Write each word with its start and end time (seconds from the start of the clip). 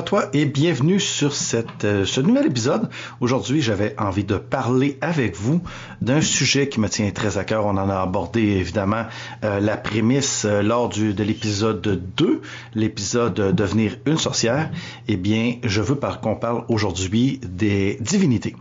À 0.00 0.02
toi 0.02 0.30
et 0.32 0.46
bienvenue 0.46 0.98
sur 0.98 1.34
cette, 1.34 1.84
euh, 1.84 2.06
ce 2.06 2.22
nouvel 2.22 2.46
épisode. 2.46 2.88
Aujourd'hui, 3.20 3.60
j'avais 3.60 3.94
envie 3.98 4.24
de 4.24 4.36
parler 4.36 4.96
avec 5.02 5.36
vous 5.36 5.60
d'un 6.00 6.22
sujet 6.22 6.70
qui 6.70 6.80
me 6.80 6.88
tient 6.88 7.10
très 7.10 7.36
à 7.36 7.44
cœur. 7.44 7.66
On 7.66 7.76
en 7.76 7.90
a 7.90 8.00
abordé 8.00 8.40
évidemment 8.40 9.04
euh, 9.44 9.60
la 9.60 9.76
prémisse 9.76 10.46
euh, 10.46 10.62
lors 10.62 10.88
de 10.88 11.22
l'épisode 11.22 11.82
2, 12.16 12.40
l'épisode 12.74 13.34
Devenir 13.34 13.98
une 14.06 14.16
sorcière. 14.16 14.70
Eh 15.06 15.18
bien, 15.18 15.56
je 15.64 15.82
veux 15.82 15.96
qu'on 15.96 16.34
parle 16.34 16.64
aujourd'hui 16.68 17.38
des 17.42 17.98
divinités. 18.00 18.56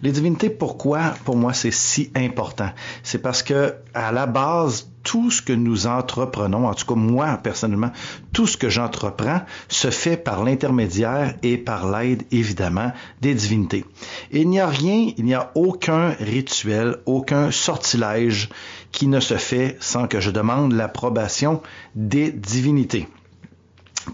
Les 0.00 0.12
divinités, 0.12 0.48
pourquoi? 0.48 1.14
Pour 1.24 1.34
moi 1.34 1.54
c'est 1.54 1.72
si 1.72 2.12
important? 2.14 2.70
C'est 3.02 3.20
parce 3.20 3.42
que 3.42 3.74
à 3.94 4.12
la 4.12 4.26
base, 4.26 4.93
tout 5.04 5.30
ce 5.30 5.42
que 5.42 5.52
nous 5.52 5.86
entreprenons, 5.86 6.66
en 6.66 6.74
tout 6.74 6.86
cas 6.86 6.94
moi 6.94 7.38
personnellement, 7.42 7.92
tout 8.32 8.46
ce 8.46 8.56
que 8.56 8.68
j'entreprends 8.68 9.42
se 9.68 9.90
fait 9.90 10.16
par 10.16 10.42
l'intermédiaire 10.42 11.34
et 11.42 11.58
par 11.58 11.88
l'aide 11.88 12.24
évidemment 12.32 12.92
des 13.20 13.34
divinités. 13.34 13.84
il 14.32 14.48
n'y 14.48 14.60
a 14.60 14.66
rien, 14.66 15.12
il 15.16 15.24
n'y 15.24 15.34
a 15.34 15.52
aucun 15.54 16.10
rituel, 16.18 16.96
aucun 17.06 17.50
sortilège 17.50 18.48
qui 18.90 19.06
ne 19.06 19.20
se 19.20 19.36
fait 19.36 19.76
sans 19.80 20.08
que 20.08 20.20
je 20.20 20.30
demande 20.30 20.72
l'approbation 20.72 21.60
des 21.94 22.32
divinités. 22.32 23.06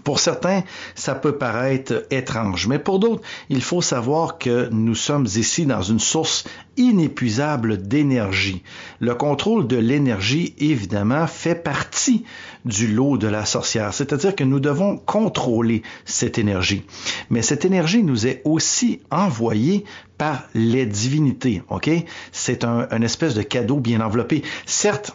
Pour 0.03 0.19
certains, 0.19 0.63
ça 0.95 1.15
peut 1.15 1.37
paraître 1.37 2.05
étrange, 2.11 2.67
mais 2.67 2.79
pour 2.79 2.99
d'autres, 2.99 3.21
il 3.49 3.61
faut 3.61 3.81
savoir 3.81 4.37
que 4.37 4.69
nous 4.71 4.95
sommes 4.95 5.25
ici 5.25 5.65
dans 5.65 5.81
une 5.81 5.99
source 5.99 6.45
inépuisable 6.77 7.87
d'énergie. 7.87 8.63
Le 8.99 9.15
contrôle 9.15 9.67
de 9.67 9.75
l'énergie, 9.75 10.55
évidemment, 10.57 11.27
fait 11.27 11.55
partie 11.55 12.23
du 12.63 12.87
lot 12.87 13.17
de 13.17 13.27
la 13.27 13.45
sorcière, 13.45 13.93
c'est-à-dire 13.93 14.35
que 14.35 14.43
nous 14.43 14.59
devons 14.59 14.97
contrôler 14.97 15.83
cette 16.05 16.37
énergie. 16.37 16.83
Mais 17.29 17.41
cette 17.41 17.65
énergie 17.65 18.03
nous 18.03 18.27
est 18.27 18.41
aussi 18.45 19.01
envoyée 19.09 19.83
par 20.17 20.43
les 20.53 20.85
divinités, 20.85 21.63
ok? 21.69 21.89
C'est 22.31 22.63
un, 22.63 22.87
un 22.91 23.01
espèce 23.01 23.33
de 23.33 23.41
cadeau 23.41 23.79
bien 23.79 24.01
enveloppé. 24.01 24.43
Certes, 24.65 25.13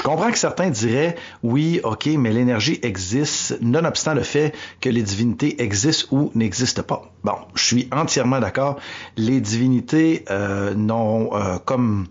je 0.00 0.02
comprends 0.02 0.30
que 0.30 0.38
certains 0.38 0.70
diraient 0.70 1.14
oui, 1.42 1.78
ok, 1.84 2.06
mais 2.16 2.32
l'énergie 2.32 2.78
existe, 2.82 3.58
nonobstant 3.60 4.14
le 4.14 4.22
fait 4.22 4.54
que 4.80 4.88
les 4.88 5.02
divinités 5.02 5.62
existent 5.62 6.06
ou 6.10 6.30
n'existent 6.34 6.82
pas. 6.82 7.12
Bon, 7.22 7.34
je 7.54 7.62
suis 7.62 7.88
entièrement 7.92 8.40
d'accord. 8.40 8.80
Les 9.18 9.42
divinités 9.42 10.24
euh, 10.30 10.72
n'ont 10.72 11.36
euh, 11.36 11.58
comme 11.62 12.06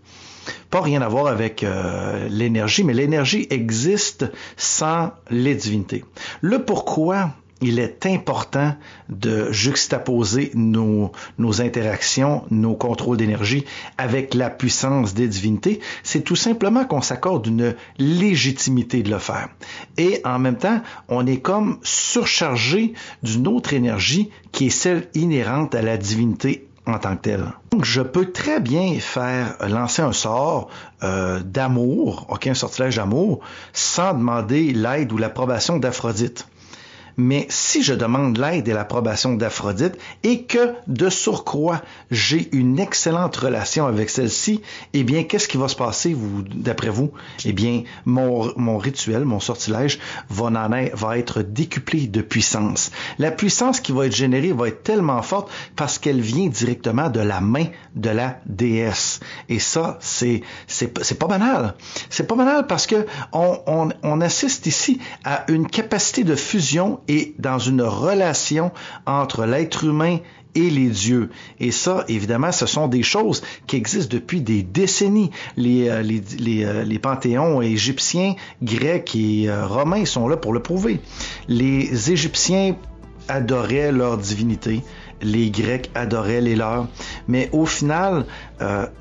pas 0.70 0.82
rien 0.82 1.02
à 1.02 1.08
voir 1.08 1.26
avec 1.26 1.64
euh, 1.64 2.28
l'énergie, 2.30 2.84
mais 2.84 2.94
l'énergie 2.94 3.48
existe 3.50 4.32
sans 4.56 5.10
les 5.32 5.56
divinités. 5.56 6.06
Le 6.42 6.64
pourquoi 6.64 7.32
il 7.61 7.79
est 7.79 8.05
important 8.05 8.75
de 9.09 9.52
juxtaposer 9.52 10.52
nos, 10.55 11.11
interactions, 11.59 12.43
nos 12.52 12.75
contrôles 12.75 13.17
d'énergie 13.17 13.65
avec 13.97 14.33
la 14.33 14.49
puissance 14.49 15.13
des 15.13 15.27
divinités. 15.27 15.80
C'est 16.03 16.21
tout 16.21 16.35
simplement 16.35 16.85
qu'on 16.85 17.02
s'accorde 17.02 17.47
une 17.47 17.75
légitimité 17.97 19.03
de 19.03 19.09
le 19.09 19.19
faire. 19.19 19.49
Et 19.97 20.21
en 20.23 20.39
même 20.39 20.57
temps, 20.57 20.81
on 21.07 21.25
est 21.25 21.39
comme 21.39 21.80
surchargé 21.83 22.93
d'une 23.23 23.47
autre 23.47 23.73
énergie 23.73 24.30
qui 24.52 24.67
est 24.67 24.71
celle 24.71 25.07
inhérente 25.13 25.75
à 25.75 25.81
la 25.81 25.97
divinité 25.97 26.67
en 26.85 26.97
tant 26.97 27.15
que 27.15 27.21
telle. 27.21 27.45
Donc, 27.71 27.86
je 27.86 28.02
peux 28.02 28.31
très 28.31 28.59
bien 28.59 28.95
faire 28.99 29.58
lancer 29.67 30.02
un 30.02 30.11
sort 30.11 30.69
euh, 31.03 31.39
d'amour, 31.42 32.25
ok, 32.30 32.48
un 32.48 32.53
sortilège 32.53 32.95
d'amour, 32.95 33.42
sans 33.73 34.14
demander 34.14 34.73
l'aide 34.73 35.11
ou 35.11 35.17
l'approbation 35.17 35.77
d'Aphrodite. 35.77 36.48
Mais 37.21 37.47
si 37.49 37.83
je 37.83 37.93
demande 37.93 38.37
l'aide 38.37 38.69
et 38.69 38.73
l'approbation 38.73 39.33
d'Aphrodite 39.33 39.97
et 40.23 40.43
que 40.43 40.73
de 40.87 41.09
surcroît 41.09 41.81
j'ai 42.11 42.47
une 42.55 42.80
excellente 42.80 43.35
relation 43.35 43.85
avec 43.85 44.09
celle-ci, 44.09 44.61
eh 44.93 45.03
bien 45.03 45.23
qu'est-ce 45.23 45.49
qui 45.49 45.57
va 45.57 45.67
se 45.67 45.75
passer 45.75 46.13
vous 46.13 46.43
d'après 46.43 46.87
vous? 46.87 47.11
Eh 47.43 47.52
bien 47.52 47.83
mon, 48.05 48.53
mon 48.55 48.77
rituel, 48.77 49.25
mon 49.25 49.41
sortilège 49.41 49.99
va, 50.30 50.45
en 50.45 50.71
être, 50.71 50.95
va 50.95 51.17
être 51.17 51.41
décuplé 51.41 52.07
de 52.07 52.21
puissance. 52.21 52.89
La 53.17 53.31
puissance 53.31 53.81
qui 53.81 53.91
va 53.91 54.05
être 54.05 54.15
générée 54.15 54.53
va 54.53 54.69
être 54.69 54.83
tellement 54.83 55.21
forte 55.21 55.51
parce 55.75 55.99
qu'elle 55.99 56.21
vient 56.21 56.47
directement 56.47 57.09
de 57.09 57.19
la 57.19 57.41
main 57.41 57.65
de 57.95 58.11
la 58.11 58.39
déesse. 58.45 59.19
Et 59.49 59.59
ça 59.59 59.97
c'est 59.99 60.41
c'est 60.67 60.97
c'est 61.03 61.19
pas 61.19 61.27
banal. 61.27 61.75
C'est 62.09 62.27
pas 62.27 62.36
banal 62.36 62.65
parce 62.65 62.87
que 62.87 63.05
on, 63.33 63.59
on, 63.67 63.89
on 64.03 64.21
assiste 64.21 64.67
ici 64.67 65.01
à 65.25 65.43
une 65.51 65.67
capacité 65.67 66.23
de 66.23 66.36
fusion 66.36 67.01
et 67.09 67.33
dans 67.39 67.59
une 67.59 67.81
relation 67.81 68.71
entre 69.05 69.45
l'être 69.45 69.83
humain 69.83 70.20
et 70.55 70.70
les 70.70 70.89
dieux. 70.89 71.30
Et 71.59 71.71
ça, 71.71 72.05
évidemment, 72.08 72.52
ce 72.52 72.65
sont 72.65 72.87
des 72.87 73.03
choses 73.03 73.43
qui 73.67 73.75
existent 73.75 74.15
depuis 74.15 74.42
des 74.42 74.64
décennies. 74.64 75.31
Les, 75.58 75.89
euh, 75.89 76.03
euh, 76.03 76.99
panthéons 76.99 77.61
égyptiens, 77.61 78.36
grecs 78.64 79.15
et 79.15 79.49
euh, 79.49 79.65
romains 79.65 80.05
sont 80.05 80.27
là 80.27 80.37
pour 80.37 80.53
le 80.53 80.61
prouver. 80.61 80.99
Les 81.48 82.11
Égyptiens 82.11 82.75
adoraient 83.27 83.92
leur 83.92 84.17
divinité, 84.17 84.81
les 85.21 85.52
Grecs 85.52 85.92
adoraient 85.93 86.42
les 86.42 86.55
leurs, 86.55 86.87
mais 87.27 87.49
au 87.52 87.67
final, 87.67 88.25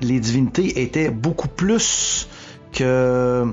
les 0.01 0.19
divinités 0.19 0.83
étaient 0.83 1.09
beaucoup 1.09 1.47
plus 1.47 2.27
que, 2.71 3.45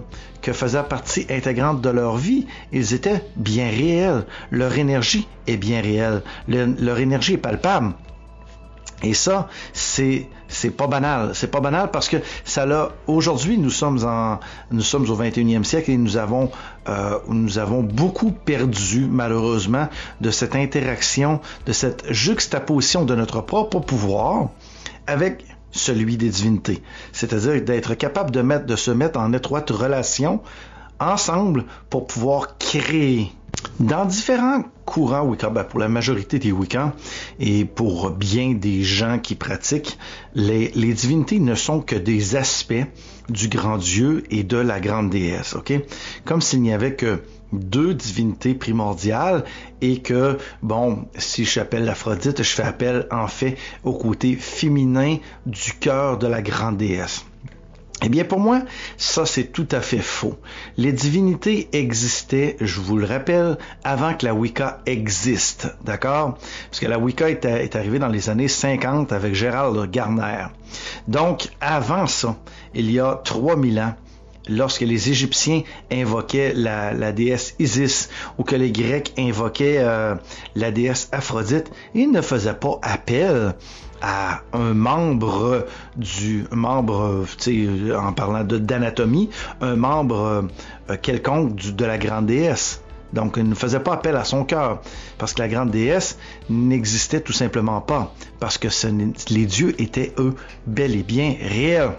que 0.43 0.53
faisait 0.53 0.83
partie 0.83 1.27
intégrante 1.31 1.81
de 1.81 1.91
leur 1.91 2.17
vie, 2.17 2.47
ils 2.73 2.95
étaient 2.95 3.23
bien 3.37 3.69
réels. 3.69 4.25
Leur 4.51 4.77
énergie 4.77 5.27
est 5.47 5.57
bien 5.57 5.81
réelle. 5.81 6.23
leur 6.49 6.99
énergie 6.99 7.35
est 7.35 7.39
palpable. 7.39 7.95
Et 9.03 9.15
ça, 9.15 9.49
c'est 9.73 10.29
c'est 10.49 10.71
pas 10.71 10.87
banal. 10.87 11.33
C'est 11.35 11.51
pas 11.51 11.61
banal 11.61 11.91
parce 11.91 12.09
que 12.09 12.17
ça 12.45 12.65
l'a. 12.65 12.93
Aujourd'hui, 13.07 13.59
nous 13.59 13.71
sommes 13.71 14.05
en 14.05 14.41
nous 14.71 14.81
sommes 14.81 15.11
au 15.11 15.17
21e 15.17 15.65
siècle 15.65 15.91
et 15.91 15.97
nous 15.97 16.17
avons 16.17 16.51
euh, 16.89 17.19
nous 17.29 17.59
avons 17.59 17.83
beaucoup 17.83 18.31
perdu 18.31 19.07
malheureusement 19.11 19.89
de 20.21 20.31
cette 20.31 20.57
interaction, 20.57 21.41
de 21.67 21.73
cette 21.73 22.11
juxtaposition 22.11 23.05
de 23.05 23.15
notre 23.15 23.43
propre 23.43 23.81
pouvoir 23.81 24.49
avec 25.07 25.45
celui 25.77 26.17
des 26.17 26.31
divinités. 26.31 26.83
C'est-à-dire 27.13 27.63
d'être 27.63 27.95
capable 27.95 28.31
de, 28.31 28.77
se 28.77 28.91
mettre 28.91 29.19
en 29.19 29.33
étroite 29.33 29.71
relation 29.71 30.41
ensemble 30.99 31.65
pour 31.91 32.07
pouvoir 32.07 32.59
créer. 32.59 33.33
Dans 33.81 34.05
différents 34.05 34.65
courants 34.85 35.25
Wicca, 35.25 35.51
ben 35.51 35.65
pour 35.65 35.81
la 35.81 35.89
majorité 35.89 36.39
des 36.39 36.53
Wiccans 36.53 36.93
et 37.41 37.65
pour 37.65 38.11
bien 38.11 38.55
des 38.55 38.83
gens 38.83 39.19
qui 39.19 39.35
pratiquent, 39.35 39.99
les, 40.35 40.71
les 40.75 40.93
divinités 40.93 41.41
ne 41.41 41.55
sont 41.55 41.81
que 41.81 41.97
des 41.97 42.37
aspects 42.37 42.85
du 43.29 43.49
grand 43.49 43.79
Dieu 43.79 44.25
et 44.31 44.45
de 44.45 44.57
la 44.57 44.79
grande 44.79 45.11
déesse, 45.11 45.55
ok? 45.55 45.73
Comme 46.25 46.41
s'il 46.41 46.63
n'y 46.63 46.73
avait 46.73 46.95
que 46.95 47.21
deux 47.53 47.95
divinités 47.95 48.55
primordiales 48.55 49.45
et 49.81 50.01
que, 50.01 50.39
bon, 50.63 51.07
si 51.17 51.45
j'appelle 51.45 51.85
l'Aphrodite, 51.85 52.43
je 52.43 52.51
fais 52.51 52.63
appel 52.63 53.07
en 53.11 53.29
fait 53.29 53.57
au 53.85 53.93
côté 53.93 54.35
féminin 54.35 55.17
du 55.47 55.73
cœur 55.75 56.19
de 56.19 56.27
la 56.27 56.43
grande 56.43 56.77
déesse. 56.77 57.25
Eh 58.03 58.11
bien, 58.11 58.25
pour 58.25 58.41
moi, 58.41 58.61
ça, 58.99 59.25
c'est 59.25 59.53
tout 59.53 59.67
à 59.73 59.81
fait 59.81 60.01
faux. 60.01 60.35
Les 60.77 60.93
divinités 60.93 61.71
existaient, 61.73 62.57
je 62.61 62.81
vous 62.81 62.99
le 62.99 63.07
rappelle, 63.07 63.57
avant 63.85 64.13
que 64.13 64.27
la 64.27 64.35
Wicca 64.35 64.81
existe, 64.85 65.69
d'accord? 65.83 66.37
Parce 66.71 66.81
que 66.81 66.87
la 66.87 66.99
Wicca 66.99 67.31
est, 67.31 67.47
est 67.47 67.75
arrivée 67.75 67.99
dans 67.99 68.09
les 68.09 68.29
années 68.29 68.49
50 68.49 69.13
avec 69.13 69.35
Gérald 69.35 69.91
Garner. 69.91 70.49
Donc, 71.09 71.49
avant 71.63 72.07
ça, 72.07 72.37
il 72.75 72.91
y 72.91 73.01
a 73.01 73.19
3000 73.25 73.81
ans, 73.81 73.95
lorsque 74.49 74.83
les 74.83 75.11
Égyptiens 75.11 75.63
invoquaient 75.91 76.53
la, 76.55 77.13
déesse 77.13 77.55
Isis 77.59 78.09
ou 78.39 78.45
que 78.45 78.57
les 78.57 78.71
Grecs 78.71 79.13
invoquaient 79.19 79.79
euh, 79.79 80.15
la 80.55 80.71
déesse 80.71 81.09
Aphrodite, 81.13 81.71
ils 81.95 82.11
ne 82.11 82.21
faisaient 82.21 82.55
pas 82.55 82.79
appel 82.83 83.55
à 84.03 84.43
un 84.53 84.75
membre 84.75 85.67
du 85.97 86.45
membre, 86.51 87.25
en 87.99 88.13
parlant 88.13 88.45
d'anatomie, 88.45 89.31
un 89.61 89.77
membre 89.77 90.49
euh, 90.91 90.97
quelconque 91.01 91.57
de 91.57 91.85
la 91.85 91.99
grande 91.99 92.27
déesse. 92.27 92.83
Donc, 93.13 93.35
il 93.37 93.49
ne 93.49 93.55
faisait 93.55 93.81
pas 93.81 93.95
appel 93.95 94.17
à 94.17 94.25
son 94.25 94.45
cœur, 94.45 94.81
parce 95.17 95.33
que 95.33 95.41
la 95.41 95.49
grande 95.49 95.71
déesse 95.71 96.19
n'existait 96.51 97.21
tout 97.21 97.33
simplement 97.33 97.81
pas, 97.81 98.13
parce 98.41 98.59
que 98.59 98.69
les 99.31 99.47
dieux 99.47 99.81
étaient, 99.81 100.13
eux, 100.19 100.35
bel 100.67 100.95
et 100.95 101.03
bien 101.03 101.35
réels. 101.41 101.93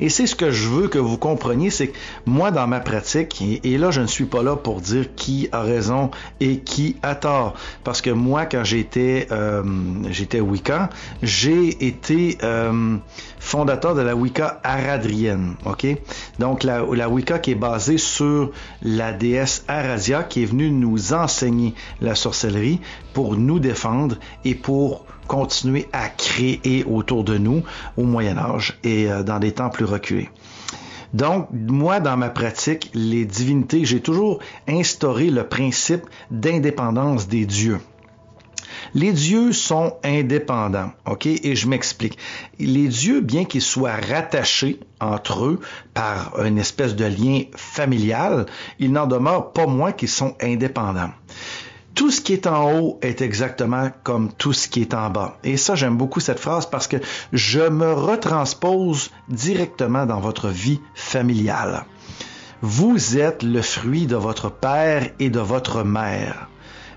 Et 0.00 0.08
c'est 0.08 0.26
ce 0.26 0.34
que 0.34 0.50
je 0.50 0.68
veux 0.68 0.88
que 0.88 0.98
vous 0.98 1.16
compreniez, 1.16 1.70
c'est 1.70 1.88
que 1.88 1.98
moi, 2.26 2.50
dans 2.50 2.66
ma 2.66 2.80
pratique, 2.80 3.42
et, 3.64 3.78
là, 3.78 3.90
je 3.90 4.00
ne 4.00 4.06
suis 4.06 4.24
pas 4.24 4.42
là 4.42 4.56
pour 4.56 4.80
dire 4.80 5.14
qui 5.14 5.48
a 5.52 5.62
raison 5.62 6.10
et 6.40 6.58
qui 6.58 6.96
a 7.02 7.14
tort. 7.14 7.54
Parce 7.84 8.00
que 8.00 8.10
moi, 8.10 8.46
quand 8.46 8.64
j'étais 8.64 9.28
euh, 9.30 9.62
j'étais 10.10 10.40
Wicca, 10.40 10.90
j'ai 11.22 11.86
été 11.86 12.38
euh, 12.42 12.96
fondateur 13.38 13.94
de 13.94 14.02
la 14.02 14.14
Wicca 14.14 14.60
aradrienne. 14.62 15.54
Donc, 16.38 16.62
la, 16.62 16.82
la 16.92 17.08
Wicca 17.08 17.38
qui 17.38 17.52
est 17.52 17.56
basée 17.56 17.98
sur 17.98 18.50
la 18.82 19.12
déesse 19.12 19.64
Aradia, 19.68 20.22
qui 20.22 20.42
est 20.42 20.46
venue 20.46 20.70
nous 20.70 21.12
enseigner 21.12 21.74
la 22.00 22.14
sorcellerie 22.14 22.80
pour 23.12 23.36
nous 23.36 23.58
défendre 23.58 24.16
et 24.44 24.54
pour 24.54 25.04
continuer 25.26 25.88
à 25.92 26.08
créer 26.08 26.84
autour 26.84 27.24
de 27.24 27.38
nous 27.38 27.62
au 27.96 28.04
Moyen 28.04 28.38
Âge 28.38 28.78
et 28.84 29.10
euh, 29.10 29.22
dans 29.22 29.38
des 29.38 29.52
temps 29.52 29.70
plus 29.70 29.84
reculés. 29.84 30.28
Donc, 31.12 31.48
moi, 31.52 32.00
dans 32.00 32.16
ma 32.16 32.30
pratique, 32.30 32.90
les 32.94 33.24
divinités, 33.24 33.84
j'ai 33.84 34.00
toujours 34.00 34.38
instauré 34.66 35.30
le 35.30 35.44
principe 35.44 36.04
d'indépendance 36.30 37.28
des 37.28 37.44
dieux. 37.44 37.80
Les 38.94 39.12
dieux 39.12 39.52
sont 39.52 39.96
indépendants, 40.04 40.90
ok? 41.06 41.26
Et 41.26 41.54
je 41.54 41.68
m'explique. 41.68 42.18
Les 42.58 42.88
dieux, 42.88 43.20
bien 43.20 43.44
qu'ils 43.44 43.62
soient 43.62 43.96
rattachés 43.96 44.80
entre 45.00 45.44
eux 45.44 45.60
par 45.94 46.42
une 46.44 46.58
espèce 46.58 46.96
de 46.96 47.04
lien 47.04 47.42
familial, 47.54 48.46
ils 48.78 48.92
n'en 48.92 49.06
demeurent 49.06 49.52
pas 49.52 49.66
moins 49.66 49.92
qu'ils 49.92 50.08
sont 50.08 50.34
indépendants 50.40 51.10
tout 51.94 52.10
ce 52.10 52.20
qui 52.20 52.32
est 52.32 52.46
en 52.46 52.72
haut 52.72 52.98
est 53.02 53.20
exactement 53.20 53.90
comme 54.02 54.32
tout 54.32 54.52
ce 54.52 54.68
qui 54.68 54.80
est 54.80 54.94
en 54.94 55.10
bas. 55.10 55.38
Et 55.44 55.56
ça, 55.56 55.74
j'aime 55.74 55.96
beaucoup 55.96 56.20
cette 56.20 56.38
phrase 56.40 56.66
parce 56.66 56.88
que 56.88 56.96
je 57.32 57.60
me 57.60 57.92
retranspose 57.92 59.10
directement 59.28 60.06
dans 60.06 60.20
votre 60.20 60.48
vie 60.48 60.80
familiale. 60.94 61.84
Vous 62.62 63.18
êtes 63.18 63.42
le 63.42 63.60
fruit 63.60 64.06
de 64.06 64.16
votre 64.16 64.50
père 64.50 65.10
et 65.18 65.30
de 65.30 65.40
votre 65.40 65.82
mère. 65.82 66.48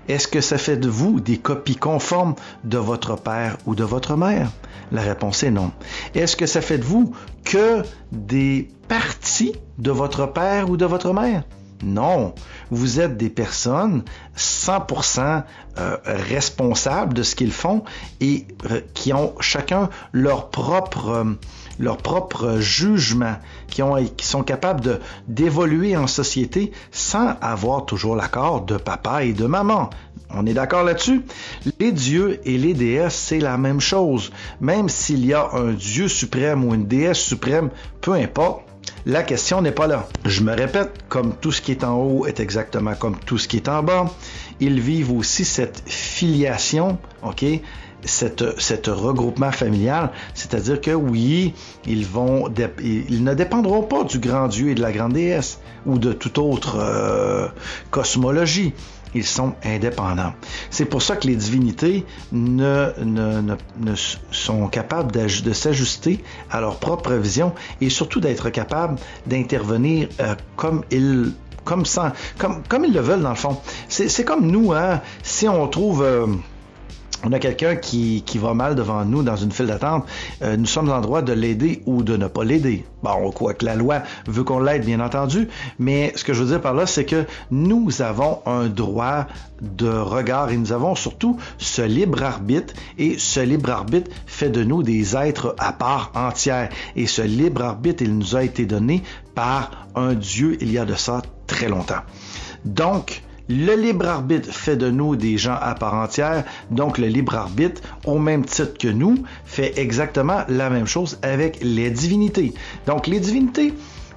Est-ce 0.08 0.28
que 0.28 0.40
ça 0.40 0.56
fait 0.56 0.76
de 0.76 0.88
vous 0.88 1.20
des 1.20 1.38
copies 1.38 1.76
conformes 1.76 2.36
de 2.62 2.78
votre 2.78 3.16
père 3.16 3.56
ou 3.66 3.74
de 3.74 3.82
votre 3.82 4.16
mère? 4.16 4.50
La 4.92 5.02
réponse 5.02 5.42
est 5.42 5.50
non. 5.50 5.72
Est-ce 6.14 6.36
que 6.36 6.46
ça 6.46 6.60
fait 6.60 6.78
de 6.78 6.84
vous 6.84 7.12
que 7.44 7.82
des 8.12 8.68
parties 8.86 9.54
de 9.78 9.90
votre 9.90 10.26
père 10.26 10.70
ou 10.70 10.76
de 10.76 10.86
votre 10.86 11.12
mère? 11.12 11.42
Non, 11.82 12.34
vous 12.70 13.00
êtes 13.00 13.16
des 13.16 13.28
personnes 13.28 14.02
100% 14.36 15.42
euh, 15.78 15.96
responsables 16.06 17.12
de 17.14 17.22
ce 17.22 17.34
qu'ils 17.34 17.52
font 17.52 17.84
et 18.20 18.46
euh, 18.70 18.80
qui 18.94 19.12
ont 19.12 19.34
chacun 19.40 19.90
leur 20.12 20.48
propre 20.50 21.08
euh, 21.08 21.24
leur 21.78 21.98
propre 21.98 22.58
jugement, 22.58 23.36
qui, 23.68 23.82
ont, 23.82 24.02
qui 24.16 24.26
sont 24.26 24.42
capables 24.42 25.00
d'évoluer 25.28 25.96
en 25.96 26.06
société 26.06 26.72
sans 26.90 27.36
avoir 27.40 27.84
toujours 27.84 28.16
l'accord 28.16 28.62
de 28.62 28.78
papa 28.78 29.24
et 29.24 29.34
de 29.34 29.44
maman. 29.44 29.90
On 30.30 30.46
est 30.46 30.54
d'accord 30.54 30.84
là-dessus? 30.84 31.22
Les 31.78 31.92
dieux 31.92 32.40
et 32.44 32.58
les 32.58 32.74
déesses, 32.74 33.14
c'est 33.14 33.38
la 33.38 33.58
même 33.58 33.80
chose. 33.80 34.32
Même 34.60 34.88
s'il 34.88 35.24
y 35.24 35.34
a 35.34 35.50
un 35.52 35.72
dieu 35.72 36.08
suprême 36.08 36.64
ou 36.64 36.74
une 36.74 36.86
déesse 36.86 37.20
suprême, 37.20 37.70
peu 38.00 38.12
importe, 38.12 38.65
la 39.06 39.22
question 39.22 39.62
n'est 39.62 39.72
pas 39.72 39.86
là. 39.86 40.08
Je 40.24 40.42
me 40.42 40.52
répète, 40.52 40.90
comme 41.08 41.32
tout 41.36 41.52
ce 41.52 41.62
qui 41.62 41.70
est 41.70 41.84
en 41.84 41.94
haut 41.94 42.26
est 42.26 42.40
exactement 42.40 42.94
comme 42.94 43.16
tout 43.16 43.38
ce 43.38 43.46
qui 43.46 43.56
est 43.56 43.68
en 43.68 43.84
bas, 43.84 44.10
ils 44.58 44.80
vivent 44.80 45.12
aussi 45.12 45.44
cette 45.44 45.82
filiation, 45.86 46.98
OK? 47.22 47.44
Cette, 48.04 48.86
regroupement 48.86 49.50
familial, 49.50 50.10
c'est-à-dire 50.34 50.80
que 50.80 50.92
oui, 50.92 51.54
ils 51.86 52.06
ne 52.06 53.34
dépendront 53.34 53.82
pas 53.82 54.04
du 54.04 54.18
grand 54.18 54.48
Dieu 54.48 54.70
et 54.70 54.74
de 54.74 54.82
la 54.82 54.92
grande 54.92 55.14
déesse 55.14 55.58
ou 55.86 55.98
de 55.98 56.12
toute 56.12 56.38
autre 56.38 56.76
euh, 56.78 57.48
cosmologie 57.90 58.74
ils 59.16 59.24
sont 59.24 59.54
indépendants. 59.64 60.34
C'est 60.70 60.84
pour 60.84 61.02
ça 61.02 61.16
que 61.16 61.26
les 61.26 61.36
divinités 61.36 62.04
ne, 62.32 62.92
sont 64.30 64.68
capables 64.68 65.10
de 65.12 65.52
s'ajuster 65.52 66.22
à 66.50 66.60
leur 66.60 66.78
propre 66.78 67.14
vision 67.14 67.54
et 67.80 67.88
surtout 67.88 68.20
d'être 68.20 68.50
capables 68.50 68.98
d'intervenir 69.26 70.08
euh, 70.20 70.34
comme 70.56 70.84
ils 70.90 71.32
le 71.64 73.00
veulent 73.00 73.22
dans 73.22 73.30
le 73.30 73.34
fond. 73.34 73.58
C'est 73.88 74.24
comme 74.24 74.46
nous, 74.46 74.72
hein, 74.72 75.00
si 75.22 75.48
on 75.48 75.66
trouve... 75.68 76.02
Euh, 76.02 76.26
on 77.26 77.32
a 77.32 77.40
quelqu'un 77.40 77.74
qui, 77.74 78.22
qui, 78.24 78.38
va 78.38 78.54
mal 78.54 78.76
devant 78.76 79.04
nous 79.04 79.24
dans 79.24 79.34
une 79.34 79.50
file 79.50 79.66
d'attente, 79.66 80.06
euh, 80.42 80.56
nous 80.56 80.66
sommes 80.66 80.90
en 80.90 81.00
droit 81.00 81.22
de 81.22 81.32
l'aider 81.32 81.82
ou 81.84 82.04
de 82.04 82.16
ne 82.16 82.28
pas 82.28 82.44
l'aider. 82.44 82.84
Bon, 83.02 83.32
quoi 83.32 83.54
que 83.54 83.64
la 83.64 83.74
loi 83.74 84.02
veut 84.26 84.44
qu'on 84.44 84.60
l'aide, 84.60 84.84
bien 84.84 85.00
entendu, 85.00 85.48
mais 85.80 86.12
ce 86.14 86.22
que 86.22 86.32
je 86.32 86.42
veux 86.42 86.50
dire 86.50 86.60
par 86.60 86.74
là, 86.74 86.86
c'est 86.86 87.04
que 87.04 87.24
nous 87.50 88.00
avons 88.00 88.40
un 88.46 88.68
droit 88.68 89.26
de 89.60 89.88
regard 89.88 90.50
et 90.50 90.56
nous 90.56 90.72
avons 90.72 90.94
surtout 90.94 91.36
ce 91.58 91.82
libre 91.82 92.22
arbitre 92.22 92.74
et 92.96 93.18
ce 93.18 93.40
libre 93.40 93.70
arbitre 93.70 94.10
fait 94.26 94.50
de 94.50 94.62
nous 94.62 94.84
des 94.84 95.16
êtres 95.16 95.56
à 95.58 95.72
part 95.72 96.12
entière. 96.14 96.68
Et 96.94 97.06
ce 97.06 97.22
libre 97.22 97.62
arbitre, 97.62 98.04
il 98.04 98.16
nous 98.16 98.36
a 98.36 98.44
été 98.44 98.66
donné 98.66 99.02
par 99.34 99.88
un 99.96 100.14
Dieu 100.14 100.58
il 100.60 100.70
y 100.70 100.78
a 100.78 100.84
de 100.84 100.94
ça 100.94 101.22
très 101.48 101.68
longtemps. 101.68 102.02
Donc, 102.64 103.22
le 103.48 103.74
libre 103.74 104.08
arbitre 104.08 104.50
fait 104.50 104.76
de 104.76 104.90
nous 104.90 105.16
des 105.16 105.38
gens 105.38 105.56
à 105.60 105.74
part 105.74 105.94
entière, 105.94 106.44
donc 106.70 106.98
le 106.98 107.06
libre 107.06 107.34
arbitre, 107.34 107.80
au 108.04 108.18
même 108.18 108.44
titre 108.44 108.76
que 108.78 108.88
nous, 108.88 109.22
fait 109.44 109.78
exactement 109.78 110.42
la 110.48 110.70
même 110.70 110.86
chose 110.86 111.18
avec 111.22 111.58
les 111.62 111.90
divinités. 111.90 112.54
Donc 112.86 113.06
les 113.06 113.20
divinités 113.20 113.72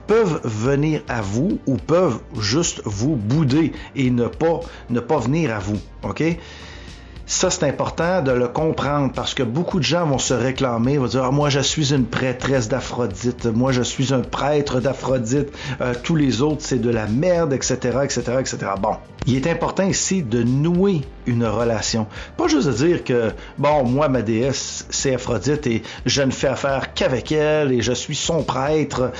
peuvent 0.08 0.42
venir 0.44 1.02
à 1.08 1.22
vous 1.22 1.60
ou 1.68 1.78
peuvent 1.78 2.20
juste 2.40 2.82
vous 2.86 3.16
bouder 3.16 3.74
et 3.96 4.10
ne 4.10 4.26
pas, 4.26 4.62
ne 4.90 5.00
pas 5.00 5.20
venir 5.20 5.56
à 5.56 5.60
vous. 5.60 5.78
OK? 6.02 6.24
Ça, 7.32 7.52
c'est 7.52 7.66
important 7.66 8.24
de 8.24 8.32
le 8.32 8.48
comprendre 8.48 9.14
parce 9.14 9.36
que 9.36 9.44
beaucoup 9.44 9.78
de 9.78 9.84
gens 9.84 10.08
vont 10.08 10.18
se 10.18 10.34
réclamer, 10.34 10.98
vont 10.98 11.06
dire 11.06 11.26
ah, 11.26 11.32
Moi, 11.32 11.50
je 11.50 11.60
suis 11.60 11.94
une 11.94 12.06
prêtresse 12.06 12.70
d'Aphrodite, 12.70 13.46
moi, 13.46 13.72
je 13.72 13.84
suis 13.84 14.16
un 14.16 14.22
prêtre 14.22 14.80
d'Aphrodite, 14.80 15.50
euh, 15.80 15.94
tous 16.04 16.16
les 16.16 16.42
autres, 16.42 16.64
c'est 16.64 16.82
de 16.82 16.90
la 16.90 17.06
merde, 17.06 17.54
etc., 17.54 18.00
etc., 18.04 18.22
etc. 18.40 18.58
Bon, 18.82 18.96
il 19.28 19.36
est 19.36 19.48
important 19.48 19.86
ici 19.86 20.24
de 20.24 20.42
nouer 20.42 21.02
une 21.30 21.46
relation. 21.46 22.08
Pas 22.38 22.48
juste 22.48 22.68
de 22.68 22.74
dire 22.74 23.04
que, 23.04 23.32
bon, 23.58 23.84
moi, 23.84 24.10
ma 24.10 24.22
déesse, 24.22 24.86
c'est 24.90 25.14
Aphrodite 25.14 25.68
et 25.68 25.84
je 26.06 26.22
ne 26.22 26.32
fais 26.32 26.48
affaire 26.48 26.94
qu'avec 26.94 27.32
elle 27.32 27.72
et 27.72 27.82
je 27.82 27.94
suis 27.94 28.16
son 28.16 28.44
prêtre. 28.44 29.12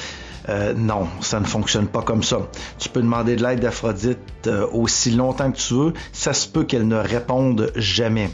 Euh, 0.48 0.74
non, 0.74 1.08
ça 1.22 1.40
ne 1.40 1.46
fonctionne 1.46 1.88
pas 1.88 2.02
comme 2.02 2.24
ça. 2.24 2.40
Tu 2.80 2.90
peux 2.90 3.02
demander 3.02 3.36
de 3.36 3.44
l'aide 3.44 3.60
d'Aphrodite 3.60 4.18
euh, 4.48 4.66
aussi 4.72 5.12
longtemps 5.12 5.52
que 5.52 5.58
tu 5.58 5.74
veux, 5.76 5.94
ça 6.12 6.34
se 6.34 6.48
peut 6.48 6.64
qu'elle 6.64 6.88
ne 6.88 6.96
réponde 6.96 7.72
jamais. 7.76 8.32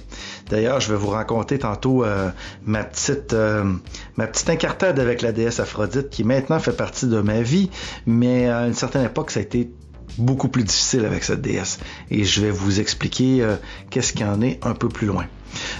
D'ailleurs, 0.50 0.80
je 0.80 0.92
vais 0.92 0.98
vous 0.98 1.10
raconter 1.10 1.60
tantôt 1.60 2.06
euh, 2.06 2.30
ma 2.64 2.84
petite 2.84 3.36
ma 4.16 4.28
petite 4.28 4.50
incartade 4.50 5.00
avec 5.00 5.22
la 5.22 5.34
déesse 5.34 5.60
Aphrodite 5.60 6.10
qui 6.10 6.24
maintenant 6.24 6.60
fait 6.60 6.78
partie 6.78 7.08
de 7.08 7.20
ma 7.20 7.42
vie, 7.42 7.70
mais 8.06 8.48
à 8.50 8.66
une 8.68 8.76
certaine 8.76 9.04
époque, 9.04 9.32
ça 9.32 9.42
a 9.42 9.44
été 9.44 9.70
beaucoup 10.18 10.48
plus 10.48 10.64
difficile 10.64 11.06
avec 11.06 11.24
cette 11.24 11.42
déesse. 11.42 11.80
Et 12.12 12.24
je 12.24 12.42
vais 12.42 12.52
vous 12.52 12.80
expliquer 12.80 13.46
qu'est-ce 13.90 14.14
qu'il 14.14 14.26
en 14.26 14.42
est 14.42 14.64
un 14.66 14.74
peu 14.74 14.90
plus 14.90 15.08
loin. 15.08 15.26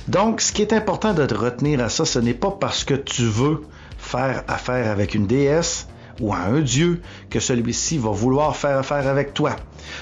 Donc, 0.08 0.42
ce 0.42 0.52
qui 0.52 0.62
est 0.62 0.74
important 0.74 1.14
de 1.14 1.26
te 1.26 1.34
retenir 1.34 1.82
à 1.82 1.90
ça, 1.90 2.06
ce 2.06 2.20
n'est 2.20 2.34
pas 2.34 2.52
parce 2.52 2.84
que 2.84 2.94
tu 2.94 3.24
veux 3.24 3.64
faire 3.98 4.44
affaire 4.48 4.90
avec 4.92 5.16
une 5.16 5.28
déesse 5.28 5.88
ou 6.22 6.34
un 6.34 6.62
Dieu 6.62 7.02
que 7.30 7.40
celui-ci 7.40 7.98
va 7.98 8.12
vouloir 8.12 8.56
faire 8.56 8.78
affaire 8.78 9.08
avec 9.08 9.34
toi. 9.34 9.56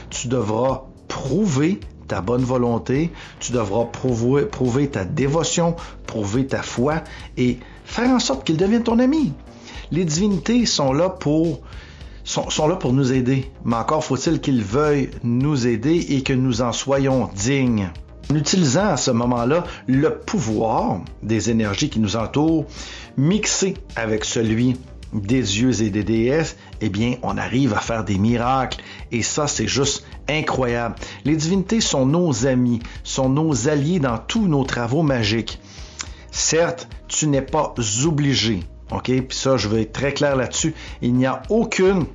Tu 0.09 0.27
devras 0.27 0.83
prouver 1.07 1.79
ta 2.07 2.21
bonne 2.21 2.43
volonté, 2.43 3.11
tu 3.39 3.51
devras 3.53 3.85
prouver 3.85 4.89
ta 4.89 5.05
dévotion, 5.05 5.75
prouver 6.05 6.45
ta 6.45 6.61
foi 6.61 7.03
et 7.37 7.59
faire 7.85 8.09
en 8.09 8.19
sorte 8.19 8.45
qu'il 8.45 8.57
devienne 8.57 8.83
ton 8.83 8.99
ami. 8.99 9.33
Les 9.91 10.05
divinités 10.05 10.65
sont 10.65 10.93
là 10.93 11.09
pour 11.09 11.61
sont, 12.23 12.67
là 12.67 12.75
pour 12.75 12.93
nous 12.93 13.11
aider, 13.13 13.51
mais 13.65 13.75
encore 13.75 14.03
faut-il 14.03 14.39
qu'ils 14.39 14.63
veuillent 14.63 15.09
nous 15.23 15.67
aider 15.67 16.05
et 16.09 16.23
que 16.23 16.33
nous 16.33 16.61
en 16.61 16.71
soyons 16.71 17.29
dignes. 17.35 17.89
En 18.31 18.35
utilisant 18.35 18.87
à 18.87 18.97
ce 18.97 19.11
moment-là 19.11 19.65
le 19.87 20.15
pouvoir 20.15 21.01
des 21.21 21.49
énergies 21.49 21.89
qui 21.89 21.99
nous 21.99 22.15
entourent, 22.15 22.65
mixé 23.17 23.75
avec 23.95 24.23
celui 24.23 24.77
des 25.13 25.41
dieux 25.41 25.81
et 25.81 25.89
des 25.89 26.03
déesses, 26.03 26.55
eh 26.81 26.89
bien, 26.89 27.15
on 27.21 27.37
arrive 27.37 27.73
à 27.73 27.79
faire 27.79 28.03
des 28.03 28.17
miracles. 28.17 28.81
Et 29.11 29.21
ça, 29.21 29.47
c'est 29.47 29.67
juste 29.67 30.05
incroyable. 30.27 30.95
Les 31.25 31.35
divinités 31.35 31.81
sont 31.81 32.05
nos 32.05 32.47
amis, 32.47 32.79
sont 33.03 33.29
nos 33.29 33.67
alliés 33.67 33.99
dans 33.99 34.17
tous 34.17 34.47
nos 34.47 34.63
travaux 34.63 35.03
magiques. 35.03 35.59
Certes, 36.31 36.87
tu 37.07 37.27
n'es 37.27 37.43
pas 37.43 37.75
obligé. 38.05 38.63
OK? 38.93 39.05
Puis 39.05 39.37
ça, 39.37 39.57
je 39.57 39.67
vais 39.67 39.81
être 39.83 39.93
très 39.93 40.13
clair 40.13 40.35
là-dessus. 40.35 40.73
Il 41.01 41.13
n'y 41.13 41.25
a 41.25 41.41
aucune 41.49 42.05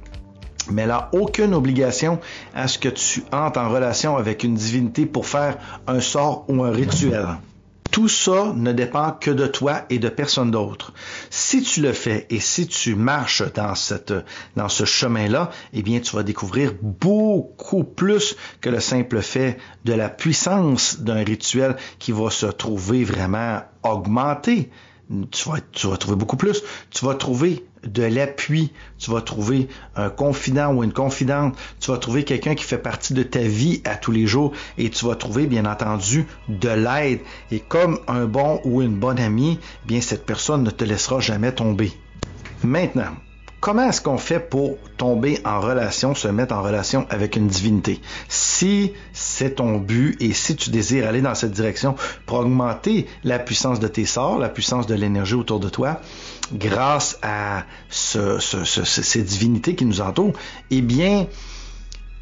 mais 0.71 0.87
là, 0.87 1.09
aucune 1.13 1.55
obligation 1.55 2.19
à 2.55 2.69
ce 2.69 2.79
que 2.79 2.89
tu 2.89 3.25
entres 3.33 3.59
en 3.59 3.71
relation 3.71 4.17
avec 4.17 4.45
une 4.45 4.55
divinité 4.55 5.07
pour 5.07 5.27
faire 5.27 5.57
un 5.87 6.01
sort 6.01 6.45
ou 6.49 6.63
un 6.63 6.71
rituel. 6.71 7.27
tout 7.91 8.09
ça 8.09 8.53
ne 8.55 8.73
dépend 8.73 9.13
que 9.13 9.31
de 9.31 9.47
toi 9.47 9.85
et 9.89 9.99
de 9.99 10.11
personne 10.11 10.51
d'autre. 10.51 10.93
Si 11.31 11.63
tu 11.63 11.81
le 11.81 11.93
fais 11.93 12.27
et 12.29 12.39
si 12.39 12.67
tu 12.67 12.95
marches 12.95 13.43
dans 13.55 13.73
dans 14.57 14.69
ce 14.69 14.85
chemin-là, 14.85 15.51
eh 15.73 15.83
bien, 15.83 16.01
tu 16.01 16.15
vas 16.15 16.23
découvrir 16.23 16.75
beaucoup 16.83 17.85
plus 17.85 18.37
que 18.61 18.69
le 18.69 18.81
simple 18.81 19.23
fait 19.23 19.57
de 19.85 19.95
la 19.95 20.11
puissance 20.11 21.01
d'un 21.01 21.25
rituel 21.25 21.77
qui 21.99 22.13
va 22.13 22.31
se 22.31 22.47
trouver 22.47 23.05
vraiment 23.05 23.63
augmenté 23.83 24.71
tu 25.31 25.49
vas, 25.49 25.97
trouver 25.97 26.17
beaucoup 26.17 26.37
plus. 26.37 26.63
Tu 26.91 27.05
vas 27.05 27.15
trouver 27.15 27.65
de 27.85 28.03
l'appui, 28.03 28.73
tu 28.99 29.11
vas 29.11 29.21
trouver 29.21 29.69
un 29.97 30.11
confident 30.11 30.75
ou 30.75 30.83
une 30.83 30.93
confidente, 30.93 31.57
tu 31.81 31.91
vas 31.91 31.99
trouver 31.99 32.25
quelqu'un 32.25 32.55
qui 32.55 32.65
fait 32.65 32.79
partie 32.79 33.15
de 33.15 33.23
ta 33.23 33.41
vie 33.41 33.81
à 33.85 33.97
tous 33.97 34.13
les 34.13 34.27
jours 34.27 34.53
et 34.77 34.91
tu 34.91 35.07
vas 35.07 35.15
trouver 35.15 35.47
bien 35.47 35.65
entendu 35.65 36.27
de 36.49 36.69
l'aide. 36.69 37.21
Et 37.51 37.61
comme 37.61 38.01
un 38.09 38.27
bon 38.27 38.61
ou 38.65 38.83
une 38.83 38.97
bonne 38.97 39.21
amie, 39.21 39.59
bien 39.87 40.01
cette 40.01 40.27
personne 40.27 40.63
ne 40.63 40.71
te 40.71 40.85
laissera 40.85 41.21
jamais 41.21 41.53
tomber. 41.53 41.93
Maintenant, 42.63 43.15
Comment 43.61 43.89
est-ce 43.89 44.01
qu'on 44.01 44.19
fait 44.19 44.39
pour 44.39 44.79
tomber 44.97 45.41
en 45.45 45.61
relation, 45.61 46.15
se 46.15 46.29
mettre 46.29 46.55
en 46.55 46.63
relation 46.63 47.07
avec 47.11 47.35
une 47.35 47.49
divinité? 47.49 48.01
Si 48.29 48.93
c'est 49.13 49.57
ton 49.57 49.79
but 49.79 50.17
et 50.23 50.33
si 50.33 50.55
tu 50.55 50.71
désires 50.71 51.09
aller 51.09 51.23
dans 51.23 51.35
cette 51.35 51.51
direction 51.51 51.97
pour 52.25 52.39
augmenter 52.39 53.09
la 53.25 53.41
puissance 53.41 53.81
de 53.81 53.89
tes 53.89 54.05
sorts, 54.07 54.39
la 54.39 54.49
puissance 54.49 54.87
de 54.87 54.95
l'énergie 54.95 55.35
autour 55.35 55.59
de 55.59 55.69
toi, 55.69 56.01
grâce 56.53 57.19
à 57.21 57.65
ces 57.91 59.23
divinités 59.23 59.75
qui 59.75 59.85
nous 59.87 60.01
entourent, 60.01 60.35
eh 60.71 60.81
bien, 60.81 61.27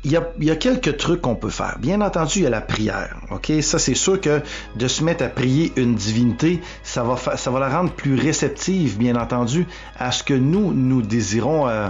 il 0.06 0.12
y, 0.12 0.50
a, 0.50 0.56
quelques 0.56 0.96
trucs 0.98 1.20
qu'on 1.20 1.34
peut 1.34 1.50
faire. 1.50 1.78
Bien 1.80 2.00
entendu, 2.00 2.38
il 2.38 2.42
y 2.42 2.46
a 2.46 2.50
la 2.50 2.60
prière. 2.60 3.16
Ok, 3.32 3.52
ça 3.60 3.80
c'est 3.80 3.96
sûr 3.96 4.20
que 4.20 4.40
de 4.76 4.86
se 4.86 5.02
mettre 5.02 5.24
à 5.24 5.28
prier 5.28 5.72
une 5.74 5.96
divinité, 5.96 6.60
ça 6.84 7.02
va 7.02 7.16
ça 7.16 7.50
va 7.50 7.58
la 7.58 7.68
rendre 7.68 7.90
plus 7.90 8.14
réceptive, 8.14 8.98
bien 8.98 9.16
entendu, 9.16 9.66
à 9.98 10.12
ce 10.12 10.22
que 10.22 10.34
nous 10.34 10.72
nous 10.72 11.02
désirons. 11.02 11.68
Euh, 11.68 11.88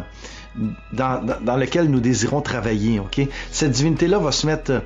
dans, 0.94 1.22
dans, 1.42 1.56
lequel 1.58 1.90
nous 1.90 2.00
désirons 2.00 2.40
travailler. 2.40 2.98
Ok, 2.98 3.20
cette 3.52 3.72
divinité 3.72 4.06
là 4.06 4.18
va 4.18 4.32
se 4.32 4.46
mettre 4.46 4.80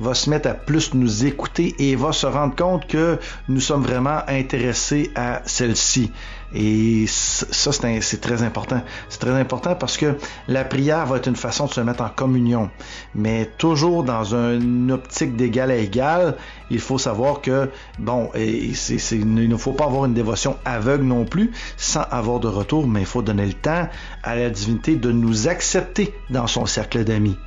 va 0.00 0.14
se 0.14 0.30
mettre 0.30 0.48
à 0.48 0.54
plus 0.54 0.94
nous 0.94 1.26
écouter 1.26 1.74
et 1.78 1.94
va 1.94 2.12
se 2.12 2.26
rendre 2.26 2.56
compte 2.56 2.86
que 2.86 3.18
nous 3.48 3.60
sommes 3.60 3.82
vraiment 3.82 4.20
intéressés 4.26 5.10
à 5.14 5.42
celle-ci. 5.44 6.10
Et 6.52 7.04
ça, 7.06 7.70
c'est 7.72 8.20
très 8.20 8.42
important. 8.42 8.82
C'est 9.08 9.20
très 9.20 9.38
important 9.38 9.76
parce 9.76 9.96
que 9.96 10.16
la 10.48 10.64
prière 10.64 11.06
va 11.06 11.18
être 11.18 11.28
une 11.28 11.36
façon 11.36 11.66
de 11.66 11.72
se 11.72 11.80
mettre 11.80 12.02
en 12.02 12.08
communion. 12.08 12.70
Mais 13.14 13.48
toujours 13.58 14.02
dans 14.02 14.34
une 14.34 14.90
optique 14.90 15.36
d'égal 15.36 15.70
à 15.70 15.76
égal, 15.76 16.36
il 16.70 16.80
faut 16.80 16.98
savoir 16.98 17.40
que, 17.40 17.70
bon, 18.00 18.30
il 18.34 19.48
ne 19.48 19.56
faut 19.56 19.72
pas 19.72 19.84
avoir 19.84 20.06
une 20.06 20.14
dévotion 20.14 20.56
aveugle 20.64 21.04
non 21.04 21.24
plus, 21.24 21.52
sans 21.76 22.02
avoir 22.10 22.40
de 22.40 22.48
retour, 22.48 22.88
mais 22.88 23.00
il 23.00 23.06
faut 23.06 23.22
donner 23.22 23.46
le 23.46 23.54
temps 23.54 23.88
à 24.24 24.34
la 24.34 24.50
divinité 24.50 24.96
de 24.96 25.12
nous 25.12 25.46
accepter 25.46 26.12
dans 26.30 26.48
son 26.48 26.66
cercle 26.66 27.04
d'amis. 27.04 27.38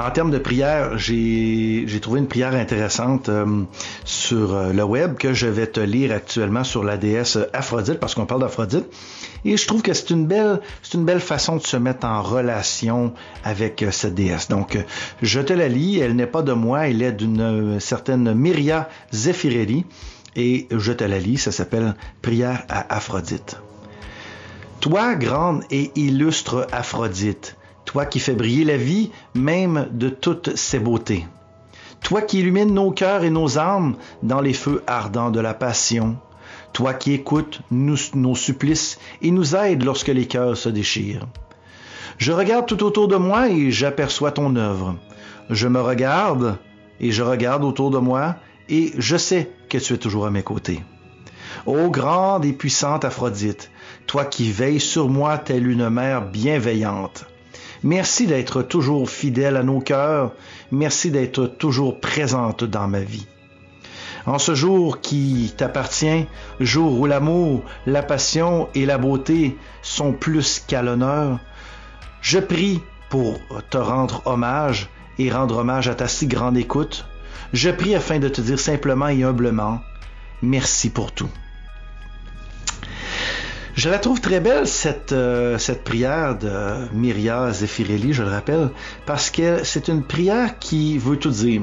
En 0.00 0.12
termes 0.12 0.30
de 0.30 0.38
prière, 0.38 0.96
j'ai 0.96 1.98
trouvé 2.00 2.20
une 2.20 2.28
prière 2.28 2.54
intéressante 2.54 3.28
euh, 3.28 3.64
sur 4.04 4.54
euh, 4.54 4.72
le 4.72 4.84
web 4.84 5.16
que 5.16 5.34
je 5.34 5.48
vais 5.48 5.66
te 5.66 5.80
lire 5.80 6.12
actuellement 6.12 6.62
sur 6.62 6.84
la 6.84 6.96
déesse 6.96 7.36
Aphrodite, 7.52 7.98
parce 7.98 8.14
qu'on 8.14 8.24
parle 8.24 8.42
d'Aphrodite. 8.42 8.86
Et 9.44 9.56
je 9.56 9.66
trouve 9.66 9.82
que 9.82 9.92
c'est 9.92 10.10
une 10.10 10.24
belle, 10.24 10.60
une 10.94 11.04
belle 11.04 11.18
façon 11.18 11.56
de 11.56 11.62
se 11.62 11.76
mettre 11.76 12.06
en 12.06 12.22
relation 12.22 13.12
avec 13.42 13.82
euh, 13.82 13.90
cette 13.90 14.14
déesse. 14.14 14.46
Donc, 14.46 14.78
je 15.20 15.40
te 15.40 15.52
la 15.52 15.66
lis. 15.66 15.98
Elle 15.98 16.14
n'est 16.14 16.28
pas 16.28 16.42
de 16.42 16.52
moi, 16.52 16.88
elle 16.88 17.02
est 17.02 17.12
d'une 17.12 17.80
certaine 17.80 18.32
Myria 18.34 18.88
Zephirelli. 19.12 19.84
Et 20.36 20.68
je 20.70 20.92
te 20.92 21.02
la 21.02 21.18
lis. 21.18 21.38
Ça 21.38 21.50
s'appelle 21.50 21.96
Prière 22.22 22.62
à 22.68 22.94
Aphrodite. 22.94 23.56
Toi, 24.80 25.16
grande 25.16 25.64
et 25.72 25.90
illustre 25.96 26.68
Aphrodite, 26.70 27.57
toi 27.88 28.04
qui 28.04 28.20
fais 28.20 28.34
briller 28.34 28.64
la 28.64 28.76
vie 28.76 29.10
même 29.34 29.88
de 29.92 30.10
toutes 30.10 30.54
ses 30.56 30.78
beautés. 30.78 31.26
Toi 32.02 32.20
qui 32.20 32.40
illumines 32.40 32.74
nos 32.74 32.90
cœurs 32.90 33.24
et 33.24 33.30
nos 33.30 33.58
âmes 33.58 33.96
dans 34.22 34.42
les 34.42 34.52
feux 34.52 34.82
ardents 34.86 35.30
de 35.30 35.40
la 35.40 35.54
passion. 35.54 36.18
Toi 36.74 36.92
qui 36.92 37.14
écoutes 37.14 37.62
nos 37.70 38.34
supplices 38.34 38.98
et 39.22 39.30
nous 39.30 39.56
aides 39.56 39.84
lorsque 39.84 40.08
les 40.08 40.26
cœurs 40.26 40.58
se 40.58 40.68
déchirent. 40.68 41.26
Je 42.18 42.30
regarde 42.30 42.66
tout 42.66 42.84
autour 42.84 43.08
de 43.08 43.16
moi 43.16 43.48
et 43.48 43.70
j'aperçois 43.70 44.32
ton 44.32 44.54
œuvre. 44.56 44.96
Je 45.48 45.66
me 45.66 45.80
regarde 45.80 46.58
et 47.00 47.10
je 47.10 47.22
regarde 47.22 47.64
autour 47.64 47.90
de 47.90 47.96
moi 47.98 48.36
et 48.68 48.92
je 48.98 49.16
sais 49.16 49.50
que 49.70 49.78
tu 49.78 49.94
es 49.94 49.98
toujours 49.98 50.26
à 50.26 50.30
mes 50.30 50.42
côtés. 50.42 50.82
Ô 51.64 51.88
grande 51.88 52.44
et 52.44 52.52
puissante 52.52 53.06
Aphrodite, 53.06 53.70
toi 54.06 54.26
qui 54.26 54.52
veilles 54.52 54.78
sur 54.78 55.08
moi 55.08 55.38
telle 55.38 55.66
une 55.66 55.88
mère 55.88 56.26
bienveillante, 56.26 57.24
Merci 57.84 58.26
d'être 58.26 58.62
toujours 58.62 59.08
fidèle 59.08 59.56
à 59.56 59.62
nos 59.62 59.80
cœurs. 59.80 60.32
Merci 60.72 61.10
d'être 61.10 61.46
toujours 61.46 62.00
présente 62.00 62.64
dans 62.64 62.88
ma 62.88 63.00
vie. 63.00 63.26
En 64.26 64.38
ce 64.38 64.54
jour 64.54 65.00
qui 65.00 65.54
t'appartient, 65.56 66.26
jour 66.60 67.00
où 67.00 67.06
l'amour, 67.06 67.62
la 67.86 68.02
passion 68.02 68.68
et 68.74 68.84
la 68.84 68.98
beauté 68.98 69.56
sont 69.80 70.12
plus 70.12 70.60
qu'à 70.66 70.82
l'honneur, 70.82 71.38
je 72.20 72.38
prie 72.38 72.82
pour 73.08 73.38
te 73.70 73.78
rendre 73.78 74.22
hommage 74.26 74.88
et 75.18 75.30
rendre 75.30 75.58
hommage 75.58 75.88
à 75.88 75.94
ta 75.94 76.08
si 76.08 76.26
grande 76.26 76.56
écoute. 76.56 77.06
Je 77.52 77.70
prie 77.70 77.94
afin 77.94 78.18
de 78.18 78.28
te 78.28 78.40
dire 78.40 78.60
simplement 78.60 79.08
et 79.08 79.22
humblement, 79.22 79.80
merci 80.42 80.90
pour 80.90 81.12
tout. 81.12 81.30
Je 83.78 83.88
la 83.88 84.00
trouve 84.00 84.20
très 84.20 84.40
belle, 84.40 84.66
cette, 84.66 85.12
euh, 85.12 85.56
cette 85.56 85.84
prière 85.84 86.36
de 86.36 86.92
Myria 86.92 87.52
Zeffirelli, 87.52 88.12
je 88.12 88.24
le 88.24 88.28
rappelle, 88.28 88.70
parce 89.06 89.30
que 89.30 89.62
c'est 89.62 89.86
une 89.86 90.02
prière 90.02 90.58
qui 90.58 90.98
veut 90.98 91.16
tout 91.16 91.30
dire. 91.30 91.62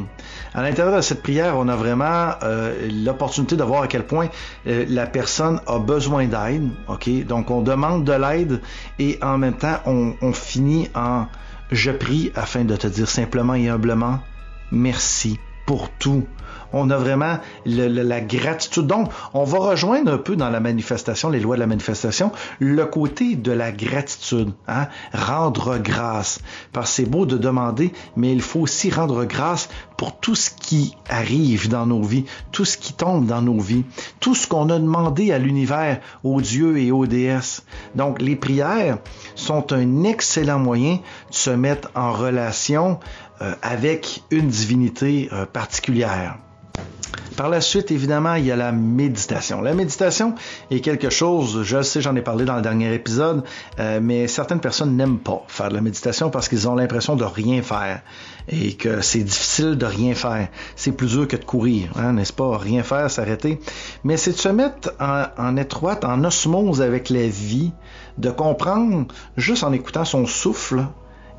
À 0.54 0.62
l'intérieur 0.62 0.96
de 0.96 1.02
cette 1.02 1.22
prière, 1.22 1.58
on 1.58 1.68
a 1.68 1.76
vraiment 1.76 2.36
euh, 2.42 2.90
l'opportunité 3.04 3.58
de 3.58 3.64
voir 3.64 3.82
à 3.82 3.88
quel 3.88 4.06
point 4.06 4.30
euh, 4.66 4.86
la 4.88 5.08
personne 5.08 5.60
a 5.68 5.78
besoin 5.78 6.26
d'aide. 6.28 6.70
Ok, 6.88 7.10
donc 7.26 7.52
on 7.52 7.60
demande 7.60 8.06
de 8.06 8.14
l'aide 8.14 8.62
et 8.98 9.20
en 9.22 9.38
même 9.38 9.58
temps, 9.58 9.82
on 9.86 10.32
finit 10.32 10.88
en 10.96 11.26
je 11.70 11.92
prie 11.92 12.32
afin 12.34 12.64
de 12.64 12.78
te 12.78 12.88
dire 12.88 13.10
simplement 13.10 13.56
et 13.56 13.68
humblement 13.68 14.22
merci 14.72 15.38
pour 15.66 15.90
tout 15.92 16.24
on 16.76 16.90
a 16.90 16.98
vraiment 16.98 17.38
la 17.66 18.22
gratitude. 18.22 18.88
Donc, 18.88 19.10
on 19.34 19.44
va 19.44 19.60
rejoindre 19.60 20.12
un 20.12 20.18
peu 20.18 20.36
dans 20.36 20.50
la 20.50 20.60
manifestation, 20.60 21.30
les 21.30 21.40
lois 21.40 21.56
de 21.56 21.62
la 21.62 21.68
manifestation, 21.68 22.32
le 22.60 22.86
côté 22.86 23.36
de 23.36 23.52
la 23.52 23.72
gratitude, 23.72 24.52
hein? 24.68 24.88
rendre 25.14 25.78
grâce. 25.78 26.40
Parce 26.74 26.90
que 26.90 26.96
c'est 26.96 27.10
beau 27.10 27.26
de 27.26 27.38
demander, 27.38 27.94
mais 28.16 28.32
il 28.32 28.42
faut 28.42 28.62
aussi 28.62 28.90
rendre 28.90 29.26
grâce 29.26 29.70
pour 29.98 30.20
tout 30.20 30.36
ce 30.36 30.50
qui 30.50 30.96
arrive 31.10 31.70
dans 31.70 31.86
nos 31.86 32.04
vies, 32.04 32.26
tout 32.52 32.66
ce 32.66 32.78
qui 32.78 32.94
tombe 32.94 33.26
dans 33.26 33.42
nos 33.42 33.60
vies, 33.60 33.86
tout 34.20 34.36
ce 34.36 34.46
qu'on 34.46 34.70
a 34.70 34.78
demandé 34.78 35.32
à 35.32 35.40
l'univers, 35.40 36.02
aux 36.24 36.42
dieux 36.42 36.78
et 36.78 36.92
aux 36.92 37.06
déesses. 37.06 37.64
Donc, 37.96 38.22
les 38.22 38.36
prières 38.36 38.98
sont 39.36 39.72
un 39.72 40.04
excellent 40.04 40.60
moyen 40.60 40.96
de 40.96 41.36
se 41.36 41.52
mettre 41.52 41.90
en 41.96 42.12
relation 42.12 43.00
avec 43.62 44.24
une 44.32 44.48
divinité 44.48 45.30
euh, 45.32 45.46
particulière. 45.46 46.38
Par 47.36 47.50
la 47.50 47.60
suite, 47.60 47.92
évidemment, 47.92 48.36
il 48.36 48.46
y 48.46 48.52
a 48.52 48.56
la 48.56 48.72
méditation. 48.72 49.62
La 49.62 49.74
méditation 49.74 50.36
est 50.72 50.80
quelque 50.80 51.10
chose, 51.10 51.64
je 51.64 51.82
sais, 51.82 52.00
j'en 52.00 52.16
ai 52.16 52.22
parlé 52.22 52.46
dans 52.46 52.56
le 52.56 52.62
dernier 52.62 52.94
épisode, 52.94 53.44
euh, 53.78 54.00
mais 54.02 54.28
certaines 54.28 54.62
personnes 54.62 54.96
n'aiment 54.96 55.20
pas 55.20 55.44
faire 55.50 55.68
de 55.68 55.76
la 55.76 55.82
méditation 55.82 56.30
parce 56.30 56.48
qu'ils 56.48 56.70
ont 56.70 56.76
l'impression 56.76 57.18
de 57.18 57.26
rien 57.26 57.62
faire 57.62 58.02
et 58.48 58.76
que 58.76 59.02
c'est 59.02 59.24
difficile 59.24 59.76
de 59.76 59.86
rien 59.86 60.16
faire. 60.16 60.48
C'est 60.78 60.94
plus 60.94 61.08
dur 61.08 61.28
que 61.28 61.36
de 61.36 61.44
courir, 61.44 61.90
hein, 61.98 62.14
n'est-ce 62.14 62.32
pas? 62.32 62.58
Rien 62.58 62.84
faire, 62.84 63.12
s'arrêter. 63.12 63.60
Mais 64.06 64.16
c'est 64.16 64.32
de 64.32 64.38
se 64.38 64.50
mettre 64.50 64.94
en, 65.02 65.26
en 65.38 65.58
étroite, 65.58 66.06
en 66.06 66.24
osmose 66.24 66.82
avec 66.82 67.10
la 67.10 67.28
vie, 67.28 67.74
de 68.18 68.30
comprendre, 68.30 69.08
juste 69.36 69.66
en 69.66 69.74
écoutant 69.74 70.06
son 70.06 70.26
souffle, 70.26 70.86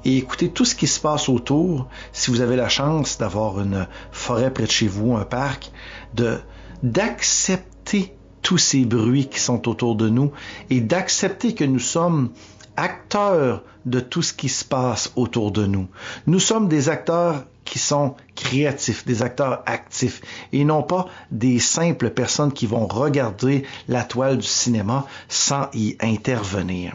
et 0.07 0.19
écoutez 0.19 0.51
tout 0.51 0.65
ce 0.65 0.77
qui 0.77 0.87
se 0.87 1.01
passe 1.01 1.29
autour. 1.29 1.89
Si 2.13 2.31
vous 2.31 2.41
avez 2.41 2.55
la 2.55 2.69
chance 2.69 3.19
d'avoir 3.19 3.61
une 3.61 3.89
forêt 4.13 4.53
près 4.53 4.67
de 4.67 4.71
chez 4.71 4.87
vous, 4.87 5.17
un 5.17 5.25
parc, 5.25 5.73
de 6.15 6.39
d'accepter 6.85 8.15
tous 8.41 8.59
ces 8.59 8.85
bruits 8.85 9.27
qui 9.29 9.41
sont 9.41 9.69
autour 9.69 9.97
de 9.97 10.09
nous 10.09 10.31
et 10.71 10.81
d'accepter 10.81 11.55
que 11.55 11.65
nous 11.65 11.81
sommes 11.81 12.31
acteurs 12.77 13.65
de 13.85 13.99
tout 13.99 14.23
ce 14.23 14.33
qui 14.33 14.49
se 14.49 14.65
passe 14.65 15.13
autour 15.17 15.51
de 15.51 15.67
nous. 15.67 15.89
Nous 16.29 16.39
sommes 16.39 16.69
des 16.69 16.89
acteurs 16.89 17.45
qui 17.65 17.81
sont 17.81 18.15
créatifs, 18.37 19.05
des 19.07 19.23
acteurs 19.23 19.65
actifs 19.67 20.21
et 20.53 20.65
non 20.65 20.85
pas 20.85 21.07
des 21.33 21.59
simples 21.59 22.11
personnes 22.11 22.53
qui 22.53 22.67
vont 22.67 22.87
regarder 22.87 23.65
la 23.89 24.05
toile 24.05 24.39
du 24.39 24.47
cinéma 24.47 25.05
sans 25.29 25.69
y 25.75 25.97
intervenir. 26.01 26.95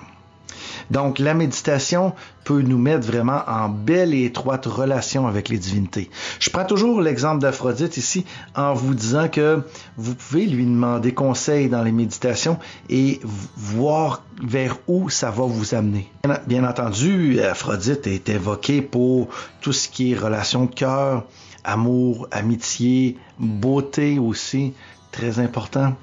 Donc 0.91 1.19
la 1.19 1.33
méditation 1.33 2.13
peut 2.43 2.61
nous 2.61 2.77
mettre 2.77 3.07
vraiment 3.07 3.41
en 3.47 3.69
belle 3.69 4.13
et 4.13 4.25
étroite 4.25 4.65
relation 4.65 5.25
avec 5.25 5.47
les 5.47 5.57
divinités. 5.57 6.09
Je 6.39 6.49
prends 6.49 6.65
toujours 6.65 7.01
l'exemple 7.01 7.39
d'Aphrodite 7.39 7.95
ici 7.95 8.25
en 8.55 8.73
vous 8.73 8.93
disant 8.93 9.29
que 9.29 9.61
vous 9.95 10.15
pouvez 10.15 10.45
lui 10.45 10.65
demander 10.65 11.13
conseil 11.13 11.69
dans 11.69 11.81
les 11.81 11.93
méditations 11.93 12.59
et 12.89 13.21
voir 13.55 14.23
vers 14.43 14.77
où 14.87 15.09
ça 15.09 15.31
va 15.31 15.45
vous 15.45 15.73
amener. 15.73 16.11
Bien 16.45 16.65
entendu, 16.65 17.39
Aphrodite 17.39 18.07
est 18.07 18.27
évoquée 18.27 18.81
pour 18.81 19.29
tout 19.61 19.71
ce 19.71 19.87
qui 19.87 20.11
est 20.11 20.17
relation 20.17 20.65
de 20.65 20.75
cœur, 20.75 21.23
amour, 21.63 22.27
amitié, 22.31 23.17
beauté 23.39 24.19
aussi, 24.19 24.73
très 25.11 25.39
important. 25.39 25.95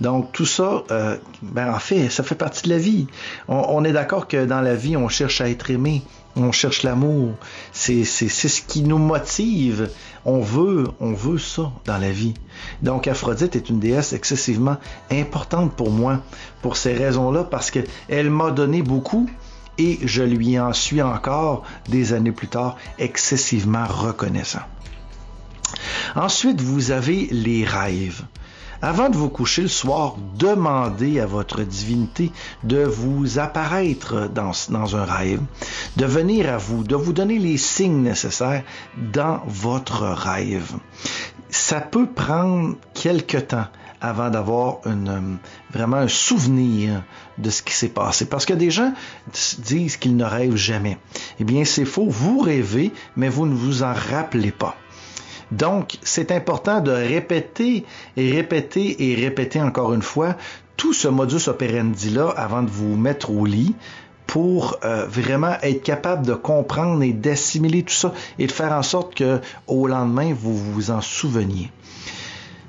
Donc 0.00 0.32
tout 0.32 0.46
ça, 0.46 0.82
euh, 0.90 1.16
ben 1.42 1.72
en 1.72 1.78
fait, 1.78 2.08
ça 2.08 2.22
fait 2.22 2.34
partie 2.34 2.62
de 2.64 2.70
la 2.70 2.78
vie. 2.78 3.06
On, 3.48 3.84
est 3.84 3.92
d'accord 3.92 4.26
que 4.26 4.44
dans 4.44 4.60
la 4.60 4.74
vie, 4.74 4.96
on 4.96 5.08
cherche 5.08 5.40
à 5.40 5.48
être 5.48 5.70
aimé, 5.70 6.02
on 6.34 6.50
cherche 6.50 6.82
l'amour. 6.82 7.34
C'est 7.72 8.04
ce 8.04 8.60
qui 8.62 8.82
nous 8.82 8.98
motive. 8.98 9.90
On 10.24 10.40
veut 10.40 10.88
on 11.00 11.12
veut 11.12 11.38
ça 11.38 11.70
dans 11.84 11.98
la 11.98 12.10
vie. 12.10 12.34
Donc 12.82 13.06
Aphrodite 13.06 13.56
est 13.56 13.70
une 13.70 13.78
déesse 13.78 14.12
excessivement 14.12 14.78
importante 15.12 15.74
pour 15.74 15.90
moi 15.90 16.20
pour 16.62 16.76
ces 16.76 16.94
raisons-là 16.94 17.44
parce 17.44 17.70
que 17.70 17.80
elle 18.08 18.30
m'a 18.30 18.50
donné 18.50 18.82
beaucoup 18.82 19.28
et 19.78 19.98
je 20.04 20.22
lui 20.22 20.58
en 20.58 20.72
suis 20.72 21.02
encore 21.02 21.62
des 21.88 22.12
années 22.12 22.32
plus 22.32 22.48
tard 22.48 22.76
excessivement 22.98 23.86
reconnaissant. 23.86 24.62
Ensuite, 26.14 26.60
vous 26.60 26.90
avez 26.90 27.26
les 27.30 27.64
rêves. 27.64 28.22
Avant 28.86 29.08
de 29.08 29.16
vous 29.16 29.30
coucher 29.30 29.62
le 29.62 29.68
soir, 29.68 30.16
demandez 30.38 31.18
à 31.18 31.24
votre 31.24 31.62
divinité 31.62 32.30
de 32.64 32.84
vous 32.84 33.38
apparaître 33.38 34.28
dans, 34.28 34.52
un 34.94 35.04
rêve, 35.06 35.40
de 35.96 36.04
venir 36.04 36.52
à 36.52 36.58
vous, 36.58 36.84
de 36.84 36.94
vous 36.94 37.14
donner 37.14 37.38
les 37.38 37.56
signes 37.56 38.02
nécessaires 38.02 38.62
dans 39.14 39.40
votre 39.46 40.02
rêve. 40.02 40.74
Ça 41.48 41.80
peut 41.80 42.06
prendre 42.06 42.76
quelque 42.92 43.38
temps 43.38 43.68
avant 44.02 44.28
d'avoir 44.28 44.80
vraiment 45.72 45.96
un 45.96 46.08
souvenir 46.08 47.04
de 47.38 47.48
ce 47.48 47.62
qui 47.62 47.72
s'est 47.72 47.88
passé. 47.88 48.26
Parce 48.26 48.44
que 48.44 48.52
des 48.52 48.70
gens 48.70 48.92
disent 49.60 49.96
qu'ils 49.96 50.14
ne 50.14 50.26
rêvent 50.26 50.56
jamais. 50.56 50.98
Eh 51.40 51.44
bien, 51.44 51.64
c'est 51.64 51.86
faux. 51.86 52.04
Vous 52.06 52.40
rêvez, 52.40 52.92
mais 53.16 53.30
vous 53.30 53.46
ne 53.46 53.54
vous 53.54 53.82
en 53.82 53.94
rappelez 53.94 54.52
pas. 54.52 54.76
Donc, 55.50 55.98
c'est 56.02 56.32
important 56.32 56.80
de 56.80 56.90
répéter 56.90 57.84
et 58.16 58.32
répéter 58.32 59.10
et 59.10 59.14
répéter 59.14 59.60
encore 59.60 59.94
une 59.94 60.02
fois 60.02 60.36
tout 60.76 60.92
ce 60.92 61.08
modus 61.08 61.48
operandi-là 61.48 62.28
avant 62.36 62.62
de 62.62 62.70
vous 62.70 62.96
mettre 62.96 63.30
au 63.30 63.46
lit 63.46 63.74
pour 64.26 64.78
euh, 64.84 65.06
vraiment 65.06 65.56
être 65.62 65.82
capable 65.82 66.26
de 66.26 66.34
comprendre 66.34 67.02
et 67.02 67.12
d'assimiler 67.12 67.82
tout 67.82 67.94
ça 67.94 68.12
et 68.38 68.46
de 68.46 68.52
faire 68.52 68.72
en 68.72 68.82
sorte 68.82 69.14
que 69.14 69.40
au 69.66 69.86
lendemain, 69.86 70.34
vous 70.34 70.56
vous 70.56 70.90
en 70.90 71.00
souveniez. 71.00 71.70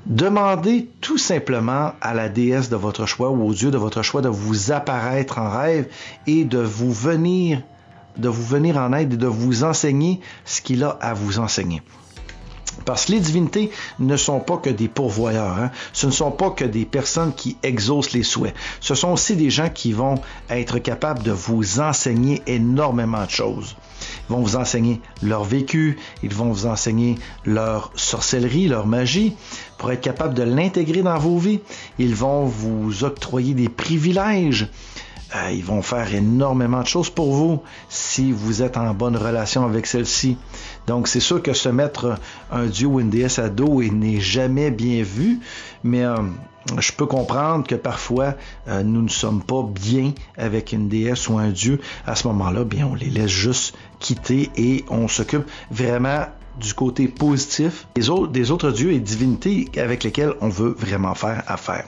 Demandez 0.06 0.88
tout 1.02 1.18
simplement 1.18 1.94
à 2.00 2.14
la 2.14 2.30
déesse 2.30 2.70
de 2.70 2.76
votre 2.76 3.08
choix 3.08 3.32
ou 3.32 3.48
au 3.48 3.54
dieu 3.54 3.72
de 3.72 3.78
votre 3.78 4.04
choix 4.04 4.22
de 4.22 4.30
vous 4.30 4.72
apparaître 4.72 5.40
en 5.40 5.50
rêve 5.50 5.88
et 6.28 6.44
de 6.44 6.60
vous 6.60 6.94
venir 6.94 7.62
de 8.18 8.30
vous 8.30 8.44
venir 8.46 8.78
en 8.78 8.94
aide 8.94 9.14
et 9.14 9.18
de 9.18 9.28
vous 9.28 9.64
enseigner 9.64 10.22
ce 10.46 10.62
qu'il 10.62 10.84
a 10.84 10.90
à 11.02 11.14
vous 11.14 11.40
enseigner. 11.40 11.82
Parce 12.84 13.06
que 13.06 13.14
les 13.14 13.20
divinités 13.20 13.72
ne 14.00 14.18
sont 14.18 14.40
pas 14.40 14.58
que 14.58 14.70
des 14.70 14.88
pourvoyeurs, 14.88 15.58
hein. 15.58 15.72
ce 15.94 16.08
ne 16.08 16.12
sont 16.12 16.32
pas 16.32 16.52
que 16.52 16.66
des 16.66 16.86
personnes 16.86 17.34
qui 17.34 17.58
exaucent 17.64 18.12
les 18.12 18.24
souhaits. 18.24 18.54
Ce 18.82 18.96
sont 18.96 19.14
aussi 19.14 19.36
des 19.36 19.50
gens 19.50 19.70
qui 19.70 19.94
vont 19.94 20.16
être 20.50 20.80
capables 20.80 21.24
de 21.24 21.32
vous 21.32 21.80
enseigner 21.80 22.42
énormément 22.48 23.24
de 23.26 23.30
choses. 23.30 23.76
Ils 24.30 24.34
vont 24.34 24.42
vous 24.42 24.56
enseigner 24.56 25.02
leur 25.22 25.44
vécu, 25.44 25.98
ils 26.24 26.34
vont 26.34 26.52
vous 26.52 26.66
enseigner 26.66 27.16
leur 27.46 27.92
sorcellerie, 27.96 28.68
leur 28.68 28.88
magie, 28.88 29.36
pour 29.78 29.92
être 29.92 30.02
capable 30.02 30.34
de 30.34 30.44
l'intégrer 30.44 31.02
dans 31.02 31.18
vos 31.18 31.38
vies. 31.38 31.62
Ils 31.98 32.16
vont 32.16 32.46
vous 32.46 33.04
octroyer 33.04 33.54
des 33.54 33.70
privilèges. 33.70 34.68
Euh, 35.36 35.52
ils 35.52 35.64
vont 35.64 35.82
faire 35.82 36.14
énormément 36.14 36.82
de 36.82 36.88
choses 36.88 37.10
pour 37.10 37.34
vous 37.34 37.62
si 37.90 38.32
vous 38.32 38.62
êtes 38.62 38.78
en 38.78 38.94
bonne 38.94 39.18
relation 39.18 39.66
avec 39.66 39.88
celle-ci. 39.88 40.38
Donc 40.88 41.08
c'est 41.08 41.20
sûr 41.20 41.42
que 41.42 41.54
se 41.54 41.70
mettre 41.70 42.20
un 42.52 42.66
dieu 42.66 42.88
ou 42.88 43.00
une 43.00 43.10
déesse 43.10 43.40
à 43.40 43.50
dos 43.50 43.82
n'est 43.84 44.20
jamais 44.20 44.72
bien 44.72 45.04
vu, 45.04 45.40
mais 45.84 46.04
euh, 46.04 46.18
je 46.80 46.92
peux 46.92 47.06
comprendre 47.06 47.66
que 47.66 47.76
parfois 47.76 48.36
euh, 48.68 48.84
nous 48.84 49.02
ne 49.02 49.10
sommes 49.10 49.42
pas 49.42 49.64
bien 49.64 50.14
avec 50.38 50.72
une 50.74 50.88
déesse 50.88 51.28
ou 51.28 51.38
un 51.38 51.50
dieu. 51.50 51.80
À 52.06 52.16
ce 52.16 52.28
moment-là, 52.28 52.64
bien 52.64 52.88
on 52.88 52.96
les 52.96 53.10
laisse 53.10 53.32
juste 53.32 53.76
quitter 54.00 54.50
et 54.56 54.86
on 54.90 55.08
s'occupe 55.08 55.46
vraiment 55.72 56.26
du 56.60 56.74
côté 56.74 57.08
positif 57.08 57.88
des 57.96 58.10
autres, 58.10 58.32
des 58.32 58.52
autres 58.52 58.72
dieux 58.72 58.92
et 58.92 59.00
divinités 59.00 59.70
avec 59.78 60.04
lesquels 60.04 60.34
on 60.42 60.50
veut 60.50 60.76
vraiment 60.78 61.16
faire 61.16 61.44
affaire. 61.48 61.86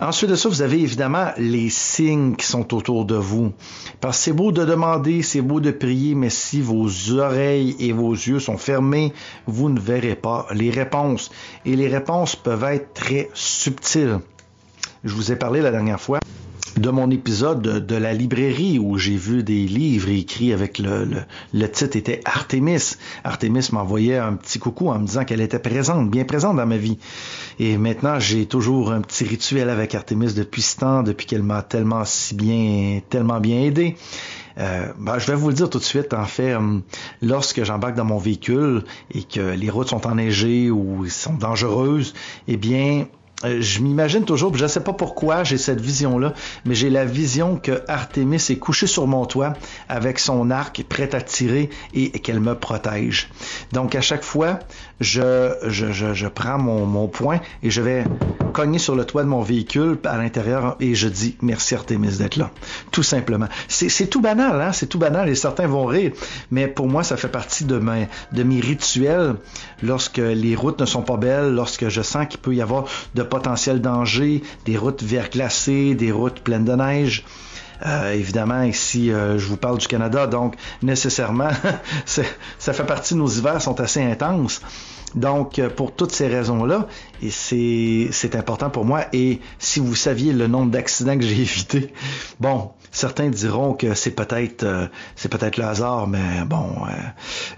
Ensuite 0.00 0.30
de 0.30 0.34
ça, 0.34 0.48
vous 0.48 0.62
avez 0.62 0.80
évidemment 0.80 1.28
les 1.36 1.70
signes 1.70 2.34
qui 2.34 2.46
sont 2.46 2.74
autour 2.74 3.04
de 3.04 3.14
vous. 3.14 3.52
Parce 4.00 4.18
que 4.18 4.24
c'est 4.24 4.32
beau 4.32 4.52
de 4.52 4.64
demander, 4.64 5.22
c'est 5.22 5.40
beau 5.40 5.60
de 5.60 5.70
prier, 5.70 6.14
mais 6.14 6.30
si 6.30 6.60
vos 6.60 6.88
oreilles 7.12 7.76
et 7.78 7.92
vos 7.92 8.12
yeux 8.12 8.40
sont 8.40 8.58
fermés, 8.58 9.12
vous 9.46 9.68
ne 9.68 9.78
verrez 9.78 10.16
pas 10.16 10.46
les 10.52 10.70
réponses. 10.70 11.30
Et 11.64 11.76
les 11.76 11.88
réponses 11.88 12.36
peuvent 12.36 12.64
être 12.64 12.92
très 12.92 13.30
subtiles. 13.34 14.18
Je 15.04 15.14
vous 15.14 15.32
ai 15.32 15.36
parlé 15.36 15.60
la 15.60 15.70
dernière 15.70 16.00
fois 16.00 16.18
de 16.76 16.90
mon 16.90 17.10
épisode 17.10 17.62
de, 17.62 17.94
la 17.96 18.12
librairie 18.12 18.78
où 18.78 18.98
j'ai 18.98 19.16
vu 19.16 19.42
des 19.42 19.66
livres 19.66 20.08
écrits 20.08 20.52
avec 20.52 20.78
le, 20.78 21.24
le, 21.52 21.70
titre 21.70 21.96
était 21.96 22.20
Artemis. 22.24 22.96
Artemis 23.22 23.68
m'envoyait 23.72 24.18
un 24.18 24.34
petit 24.34 24.58
coucou 24.58 24.88
en 24.90 24.98
me 24.98 25.06
disant 25.06 25.24
qu'elle 25.24 25.40
était 25.40 25.58
présente, 25.58 26.10
bien 26.10 26.24
présente 26.24 26.56
dans 26.56 26.66
ma 26.66 26.76
vie. 26.76 26.98
Et 27.58 27.78
maintenant, 27.78 28.18
j'ai 28.18 28.46
toujours 28.46 28.92
un 28.92 29.00
petit 29.00 29.24
rituel 29.24 29.70
avec 29.70 29.94
Artemis 29.94 30.34
depuis 30.34 30.62
ce 30.62 30.76
temps, 30.78 31.02
depuis 31.02 31.26
qu'elle 31.26 31.42
m'a 31.42 31.62
tellement 31.62 32.04
si 32.04 32.34
bien, 32.34 33.00
tellement 33.08 33.40
bien 33.40 33.62
aidé. 33.62 33.96
Euh, 34.58 34.92
ben, 34.98 35.18
je 35.18 35.26
vais 35.26 35.34
vous 35.34 35.48
le 35.48 35.54
dire 35.54 35.68
tout 35.68 35.78
de 35.78 35.84
suite, 35.84 36.14
en 36.14 36.26
fait, 36.26 36.52
euh, 36.52 36.78
lorsque 37.22 37.64
j'embarque 37.64 37.96
dans 37.96 38.04
mon 38.04 38.18
véhicule 38.18 38.84
et 39.12 39.22
que 39.24 39.40
les 39.40 39.70
routes 39.70 39.88
sont 39.88 40.06
enneigées 40.06 40.70
ou 40.70 41.06
sont 41.08 41.34
dangereuses, 41.34 42.14
eh 42.46 42.56
bien, 42.56 43.06
je 43.60 43.80
m'imagine 43.80 44.24
toujours, 44.24 44.56
je 44.56 44.64
ne 44.64 44.68
sais 44.68 44.82
pas 44.82 44.92
pourquoi 44.92 45.44
j'ai 45.44 45.58
cette 45.58 45.80
vision-là, 45.80 46.34
mais 46.64 46.74
j'ai 46.74 46.90
la 46.90 47.04
vision 47.04 47.56
que 47.56 47.82
Artemis 47.88 48.36
est 48.36 48.58
couchée 48.58 48.86
sur 48.86 49.06
mon 49.06 49.26
toit 49.26 49.54
avec 49.88 50.18
son 50.18 50.50
arc 50.50 50.82
prêt 50.88 51.14
à 51.14 51.20
tirer 51.20 51.70
et, 51.92 52.10
qu'elle 52.10 52.40
me 52.40 52.54
protège. 52.54 53.28
Donc 53.72 53.94
à 53.94 54.00
chaque 54.00 54.22
fois, 54.24 54.60
je, 55.00 55.54
je, 55.66 55.92
je, 55.92 56.14
je 56.14 56.26
prends 56.26 56.58
mon, 56.58 56.86
mon 56.86 57.08
point 57.08 57.40
et 57.62 57.70
je 57.70 57.80
vais 57.80 58.04
cogner 58.52 58.78
sur 58.78 58.94
le 58.94 59.04
toit 59.04 59.22
de 59.24 59.28
mon 59.28 59.42
véhicule 59.42 59.98
à 60.04 60.16
l'intérieur 60.16 60.76
et 60.80 60.94
je 60.94 61.08
dis 61.08 61.36
merci 61.42 61.74
Artemis 61.74 62.18
d'être 62.18 62.36
là. 62.36 62.50
Tout 62.92 63.02
simplement. 63.02 63.48
C'est 63.68 64.06
tout 64.06 64.20
banal, 64.20 64.60
hein? 64.60 64.72
c'est 64.72 64.86
tout 64.86 64.98
banal 64.98 65.28
et 65.28 65.34
certains 65.34 65.66
vont 65.66 65.86
rire, 65.86 66.12
mais 66.50 66.68
pour 66.68 66.88
moi, 66.88 67.02
ça 67.02 67.16
fait 67.16 67.28
partie 67.28 67.64
de 67.64 67.78
mes, 67.78 68.08
de 68.32 68.42
mes 68.42 68.60
rituels 68.60 69.34
lorsque 69.82 70.18
les 70.18 70.54
routes 70.54 70.80
ne 70.80 70.86
sont 70.86 71.02
pas 71.02 71.16
belles, 71.16 71.52
lorsque 71.52 71.88
je 71.88 72.02
sens 72.02 72.26
qu'il 72.28 72.40
peut 72.40 72.54
y 72.54 72.62
avoir 72.62 72.84
de 73.14 73.22
potentiels 73.34 73.80
dangers, 73.80 74.44
des 74.64 74.78
routes 74.78 75.02
verglacées, 75.02 75.96
des 75.96 76.12
routes 76.12 76.38
pleines 76.38 76.64
de 76.64 76.76
neige. 76.76 77.24
Euh, 77.84 78.12
évidemment, 78.12 78.62
ici, 78.62 79.10
euh, 79.10 79.38
je 79.38 79.46
vous 79.46 79.56
parle 79.56 79.78
du 79.78 79.88
Canada, 79.88 80.28
donc 80.28 80.54
nécessairement, 80.82 81.50
ça 82.06 82.72
fait 82.72 82.86
partie 82.86 83.14
de 83.14 83.18
nos 83.18 83.26
hivers 83.26 83.60
sont 83.60 83.80
assez 83.80 84.00
intenses. 84.00 84.62
Donc, 85.16 85.58
euh, 85.58 85.68
pour 85.68 85.96
toutes 85.96 86.12
ces 86.12 86.28
raisons-là, 86.28 86.86
c'est 87.28 88.36
important 88.36 88.70
pour 88.70 88.84
moi. 88.84 89.06
Et 89.12 89.40
si 89.58 89.80
vous 89.80 89.96
saviez 89.96 90.32
le 90.32 90.46
nombre 90.46 90.70
d'accidents 90.70 91.18
que 91.18 91.24
j'ai 91.24 91.40
évités, 91.48 91.92
bon, 92.38 92.70
certains 92.92 93.30
diront 93.30 93.74
que 93.74 93.94
c'est 93.94 94.12
peut-être 94.12 94.64
c'est 95.16 95.28
peut-être 95.28 95.56
le 95.56 95.64
hasard, 95.64 96.06
mais 96.06 96.44
bon, 96.46 96.68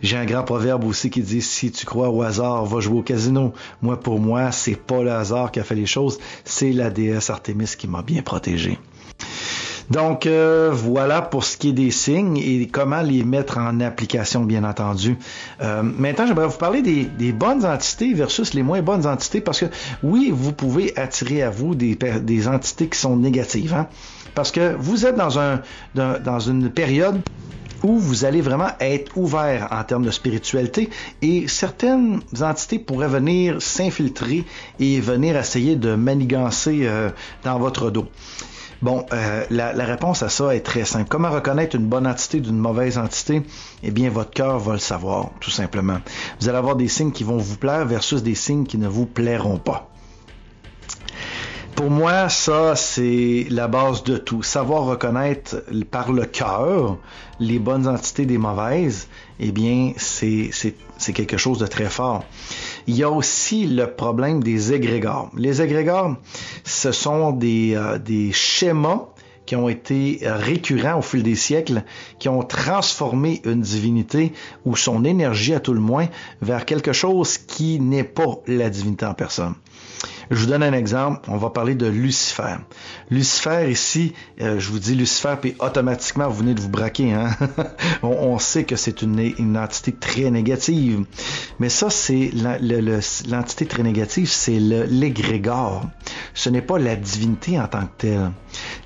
j'ai 0.03 0.17
un 0.17 0.25
grand 0.25 0.43
proverbe 0.43 0.85
aussi 0.85 1.11
qui 1.11 1.23
dit 1.23 1.43
si 1.43 1.71
tu 1.71 1.87
crois 1.87 2.11
au 2.11 2.23
hasard, 2.23 2.65
va 2.65 2.81
jouer 2.81 2.99
au 2.99 3.03
casino. 3.03 3.53
Moi, 3.83 3.99
pour 3.99 4.21
moi, 4.21 4.53
c'est 4.53 4.77
pas 4.77 5.03
le 5.03 5.13
hasard 5.13 5.51
qui 5.53 5.61
a 5.61 5.65
fait 5.65 5.75
les 5.75 5.87
choses, 5.87 6.19
c'est 6.45 6.73
la 6.73 6.91
déesse 6.91 7.31
Artemis 7.31 7.75
qui 7.77 7.89
m'a 7.89 8.03
bien 8.03 8.23
protégé. 8.23 8.79
Donc 9.91 10.27
euh, 10.27 10.71
voilà 10.73 11.23
pour 11.23 11.45
ce 11.45 11.57
qui 11.57 11.69
est 11.69 11.73
des 11.73 11.91
signes 11.91 12.39
et 12.39 12.69
comment 12.71 13.03
les 13.03 13.23
mettre 13.23 13.59
en 13.59 13.81
application, 13.81 14.43
bien 14.43 14.65
entendu. 14.65 15.17
Euh, 15.63 15.83
maintenant, 15.83 16.27
j'aimerais 16.27 16.49
vous 16.49 16.59
parler 16.59 16.83
des, 16.83 17.05
des, 17.05 17.33
bonnes 17.33 17.65
entités 17.65 18.13
versus 18.13 18.55
les 18.55 18.63
moins 18.63 18.83
bonnes 18.83 19.07
entités 19.07 19.41
parce 19.41 19.61
que 19.61 19.67
oui, 20.03 20.31
vous 20.33 20.53
pouvez 20.53 20.97
attirer 20.99 21.43
à 21.43 21.51
vous 21.51 21.75
des, 21.75 21.95
des 21.95 22.49
entités 22.49 22.89
qui 22.89 22.99
sont 22.99 23.17
négatives. 23.17 23.75
Hein? 23.75 23.87
Parce 24.35 24.51
que 24.51 24.75
vous 24.79 25.07
êtes 25.07 25.17
dans, 25.17 25.39
un, 25.39 25.63
dans, 25.95 26.21
dans 26.23 26.41
une 26.41 26.69
période 26.69 27.21
où 27.87 27.99
vous 27.99 28.25
allez 28.25 28.41
vraiment 28.41 28.71
être 28.81 29.17
ouvert 29.17 29.69
en 29.71 29.85
termes 29.85 30.05
de 30.05 30.11
spiritualité 30.11 30.91
et 31.23 31.47
certaines 31.47 32.21
entités 32.41 32.81
pourraient 32.81 33.07
venir 33.07 33.63
s'infiltrer 33.63 34.45
et 34.81 35.01
venir 35.01 35.37
essayer 35.37 35.77
de 35.77 35.95
manigancer 35.95 36.81
euh, 36.83 37.11
dans 37.45 37.59
votre 37.61 37.91
dos. 37.91 38.07
Bon, 38.83 39.07
euh, 39.13 39.45
la, 39.51 39.73
réponse 39.85 40.23
à 40.23 40.29
ça 40.29 40.55
est 40.55 40.61
très 40.61 40.85
simple. 40.85 41.07
Comment 41.09 41.31
reconnaître 41.31 41.77
une 41.77 41.87
bonne 41.87 42.07
entité 42.07 42.41
d'une 42.41 42.59
mauvaise 42.59 42.99
entité? 42.99 43.43
Eh 43.83 43.91
bien, 43.91 44.11
votre 44.11 44.31
cœur 44.31 44.59
va 44.59 44.75
le 44.75 44.79
savoir, 44.79 45.31
tout 45.41 45.51
simplement. 45.51 45.99
Vous 46.41 46.49
allez 46.49 46.59
avoir 46.59 46.77
des 46.77 46.89
signes 46.89 47.13
qui 47.13 47.25
vont 47.25 47.39
vous 47.39 47.57
plaire 47.57 47.87
versus 47.87 48.23
des 48.23 48.35
signes 48.35 48.67
qui 48.67 48.77
ne 48.77 48.89
vous 48.89 49.07
plairont 49.07 49.59
pas. 49.59 49.89
Pour 51.77 51.91
moi, 51.91 52.31
ça, 52.31 52.75
c'est 52.75 53.47
la 53.51 53.69
base 53.69 54.03
de 54.03 54.17
tout. 54.17 54.43
Savoir 54.43 54.85
reconnaître 54.85 55.63
par 55.91 56.11
le 56.11 56.25
cœur 56.25 56.97
les 57.39 57.59
bonnes 57.59 57.87
entités 57.87 58.25
des 58.25 58.39
mauvaises, 58.39 59.09
eh 59.39 59.53
bien, 59.53 59.93
c'est 59.99 60.51
quelque 61.15 61.37
chose 61.37 61.59
de 61.59 61.67
très 61.67 61.91
fort. 61.91 62.25
Il 62.87 62.97
y 62.97 63.03
a 63.03 63.11
aussi 63.11 63.67
le 63.67 63.91
problème 63.91 64.43
des 64.43 64.73
égrégores. 64.73 65.31
Les 65.37 65.61
égrégores, 65.61 66.17
ce 66.65 66.93
sont 66.93 67.33
des, 67.33 67.75
euh, 67.77 67.99
des 67.99 68.33
schémas 68.33 69.09
qui 69.45 69.55
ont 69.55 69.69
été 69.69 70.21
récurrents 70.23 70.99
au 70.99 71.03
fil 71.03 71.23
des 71.23 71.37
siècles, 71.37 71.85
qui 72.19 72.31
ont 72.31 72.43
transformé 72.43 73.43
une 73.45 73.61
divinité 73.61 74.33
ou 74.65 74.77
son 74.77 75.05
énergie 75.05 75.53
à 75.53 75.61
tout 75.61 75.75
le 75.75 75.81
moins 75.81 76.09
vers 76.41 76.65
quelque 76.65 76.95
chose 76.95 77.37
qui 77.37 77.79
n'est 77.81 78.03
pas 78.03 78.41
la 78.47 78.71
divinité 78.71 79.05
en 79.05 79.15
personne. 79.15 79.55
Je 80.31 80.41
vous 80.41 80.47
donne 80.47 80.63
un 80.63 80.73
exemple. 80.73 81.29
On 81.29 81.37
va 81.37 81.51
parler 81.51 81.75
de 81.75 81.87
Lucifer. 81.87 82.57
Lucifer 83.11 83.71
ici, 83.71 84.13
euh, 84.41 84.59
je 84.59 84.71
vous 84.71 84.81
dis 84.81 84.95
Lucifer, 84.95 85.35
puis 85.41 85.55
automatiquement 85.61 86.29
vous 86.29 86.39
venez 86.39 86.55
de 86.55 86.61
vous 86.61 86.69
braquer. 86.69 87.13
Hein? 87.13 87.31
on, 88.03 88.39
sait 88.39 88.65
que 88.65 88.77
c'est 88.77 89.03
une, 89.03 89.57
entité 89.57 89.93
très 89.93 90.31
négative. 90.31 91.05
Mais 91.61 91.69
ça, 91.69 91.91
c'est 91.91 92.31
l'entité 93.29 93.67
très 93.67 93.83
négative, 93.83 94.29
c'est 94.29 94.59
l'égrégore. 94.59 95.87
Ce 96.35 96.51
n'est 96.51 96.63
pas 96.63 96.79
la 96.79 96.97
divinité 96.97 97.59
en 97.61 97.69
tant 97.69 97.83
que 97.83 97.93
telle. 97.99 98.31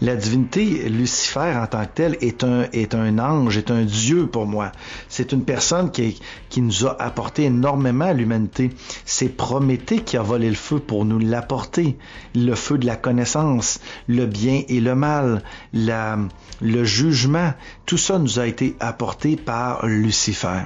La 0.01 0.17
divinité, 0.17 0.89
Lucifer 0.89 1.55
en 1.57 1.67
tant 1.67 1.85
que 1.85 1.91
tel, 1.95 2.17
est 2.21 2.45
un, 2.45 2.67
est 2.73 2.95
un 2.95 3.19
ange, 3.19 3.57
est 3.57 3.71
un 3.71 3.83
Dieu 3.83 4.27
pour 4.27 4.47
moi. 4.47 4.73
C'est 5.09 5.33
une 5.33 5.45
personne 5.45 5.91
qui, 5.91 6.21
qui 6.49 6.61
nous 6.61 6.87
a 6.87 7.01
apporté 7.01 7.45
énormément 7.45 8.07
à 8.07 8.13
l'humanité. 8.13 8.71
C'est 9.05 9.31
Prométhée 9.31 10.01
qui 10.01 10.17
a 10.17 10.23
volé 10.23 10.49
le 10.49 10.55
feu 10.55 10.81
pour 10.81 11.05
nous 11.05 11.19
l'apporter. 11.31 11.97
Le 12.35 12.55
feu 12.55 12.79
de 12.79 12.87
la 12.87 12.97
connaissance, 12.97 13.81
le 14.09 14.27
bien 14.27 14.63
et 14.69 14.81
le 14.81 14.95
mal, 14.95 15.43
la, 15.73 16.19
le 16.61 16.85
jugement, 16.85 17.53
tout 17.87 17.99
ça 17.99 18.19
nous 18.19 18.39
a 18.39 18.47
été 18.47 18.77
apporté 18.81 19.37
par 19.37 19.87
Lucifer. 19.87 20.63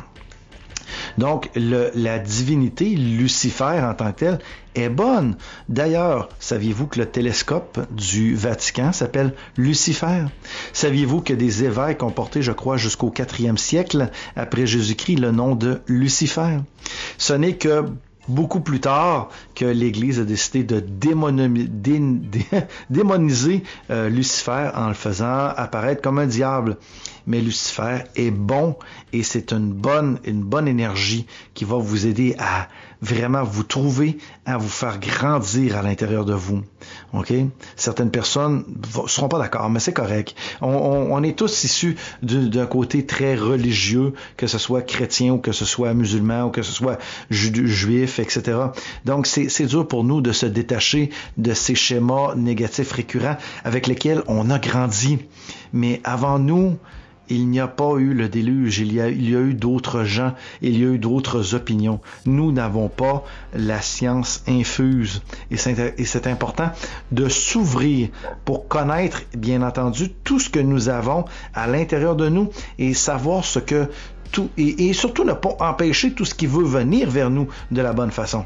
Donc, 1.18 1.50
la 1.54 2.18
divinité, 2.18 2.90
Lucifer 2.94 3.80
en 3.82 3.94
tant 3.94 4.12
que 4.12 4.18
tel, 4.18 4.38
est 4.74 4.88
bonne. 4.88 5.36
D'ailleurs, 5.68 6.28
saviez-vous 6.40 6.86
que 6.86 6.98
le 6.98 7.06
télescope 7.06 7.80
du 7.92 8.34
Vatican 8.34 8.92
s'appelle 8.92 9.34
Lucifer? 9.56 10.24
Saviez-vous 10.72 11.20
que 11.20 11.32
des 11.32 11.64
évêques 11.64 12.02
ont 12.02 12.10
porté, 12.10 12.42
je 12.42 12.52
crois, 12.52 12.76
jusqu'au 12.76 13.10
4e 13.10 13.56
siècle 13.56 14.10
après 14.36 14.66
Jésus-Christ 14.66 15.16
le 15.16 15.30
nom 15.30 15.54
de 15.54 15.80
Lucifer? 15.86 16.58
Ce 17.18 17.32
n'est 17.32 17.56
que 17.56 17.84
beaucoup 18.28 18.60
plus 18.60 18.80
tard 18.80 19.28
que 19.54 19.64
l'Église 19.64 20.20
a 20.20 20.24
décidé 20.24 20.64
de 20.64 20.80
démoniser 22.90 23.62
euh, 23.90 24.08
Lucifer 24.08 24.70
en 24.74 24.88
le 24.88 24.94
faisant 24.94 25.48
apparaître 25.56 26.02
comme 26.02 26.18
un 26.18 26.26
diable. 26.26 26.76
Mais 27.26 27.40
Lucifer 27.40 28.00
est 28.16 28.30
bon 28.30 28.76
et 29.12 29.22
c'est 29.22 29.52
une 29.52 29.72
bonne, 29.72 30.18
une 30.24 30.42
bonne 30.42 30.68
énergie 30.68 31.26
qui 31.54 31.64
va 31.64 31.76
vous 31.76 32.06
aider 32.06 32.36
à 32.38 32.68
vraiment 33.04 33.44
vous 33.44 33.62
trouver, 33.62 34.18
à 34.46 34.56
vous 34.56 34.68
faire 34.68 34.98
grandir 34.98 35.76
à 35.76 35.82
l'intérieur 35.82 36.24
de 36.24 36.32
vous. 36.32 36.62
OK? 37.12 37.32
Certaines 37.76 38.10
personnes 38.10 38.64
ne 38.66 39.06
seront 39.06 39.28
pas 39.28 39.38
d'accord, 39.38 39.68
mais 39.68 39.78
c'est 39.78 39.92
correct. 39.92 40.34
On, 40.62 41.22
est 41.22 41.38
tous 41.38 41.64
issus 41.64 41.96
d'un 42.22 42.66
côté 42.66 43.04
très 43.06 43.34
religieux, 43.36 44.14
que 44.36 44.46
ce 44.46 44.58
soit 44.58 44.82
chrétien 44.82 45.34
ou 45.34 45.38
que 45.38 45.52
ce 45.52 45.64
soit 45.64 45.92
musulman 45.94 46.44
ou 46.44 46.50
que 46.50 46.62
ce 46.62 46.72
soit 46.72 46.98
juif, 47.30 48.18
etc. 48.18 48.58
Donc, 49.04 49.26
c'est 49.26 49.66
dur 49.66 49.86
pour 49.86 50.02
nous 50.02 50.20
de 50.20 50.32
se 50.32 50.46
détacher 50.46 51.10
de 51.36 51.52
ces 51.52 51.74
schémas 51.74 52.34
négatifs 52.34 52.92
récurrents 52.92 53.36
avec 53.64 53.86
lesquels 53.86 54.22
on 54.26 54.50
a 54.50 54.58
grandi. 54.58 55.18
Mais 55.72 56.00
avant 56.04 56.38
nous, 56.38 56.78
il 57.28 57.48
n'y 57.48 57.60
a 57.60 57.68
pas 57.68 57.94
eu 57.96 58.14
le 58.14 58.28
déluge, 58.28 58.78
il 58.80 58.92
y 58.92 59.00
a, 59.00 59.08
eu 59.08 59.54
d'autres 59.54 60.04
gens, 60.04 60.34
il 60.62 60.78
y 60.78 60.84
a 60.84 60.88
eu 60.88 60.98
d'autres 60.98 61.54
opinions. 61.54 62.00
Nous 62.26 62.52
n'avons 62.52 62.88
pas 62.88 63.24
la 63.54 63.80
science 63.80 64.42
infuse 64.46 65.22
et 65.50 65.56
c'est 65.56 66.26
important 66.26 66.70
de 67.12 67.28
s'ouvrir 67.28 68.08
pour 68.44 68.68
connaître, 68.68 69.22
bien 69.36 69.62
entendu, 69.62 70.10
tout 70.24 70.38
ce 70.38 70.50
que 70.50 70.60
nous 70.60 70.88
avons 70.88 71.24
à 71.54 71.66
l'intérieur 71.66 72.16
de 72.16 72.28
nous 72.28 72.50
et 72.78 72.94
savoir 72.94 73.44
ce 73.44 73.58
que 73.58 73.88
tout, 74.32 74.50
et, 74.58 74.88
et 74.88 74.92
surtout 74.92 75.24
ne 75.24 75.32
pas 75.32 75.56
empêcher 75.60 76.12
tout 76.12 76.24
ce 76.24 76.34
qui 76.34 76.46
veut 76.46 76.64
venir 76.64 77.08
vers 77.08 77.30
nous 77.30 77.48
de 77.70 77.80
la 77.80 77.92
bonne 77.92 78.10
façon. 78.10 78.44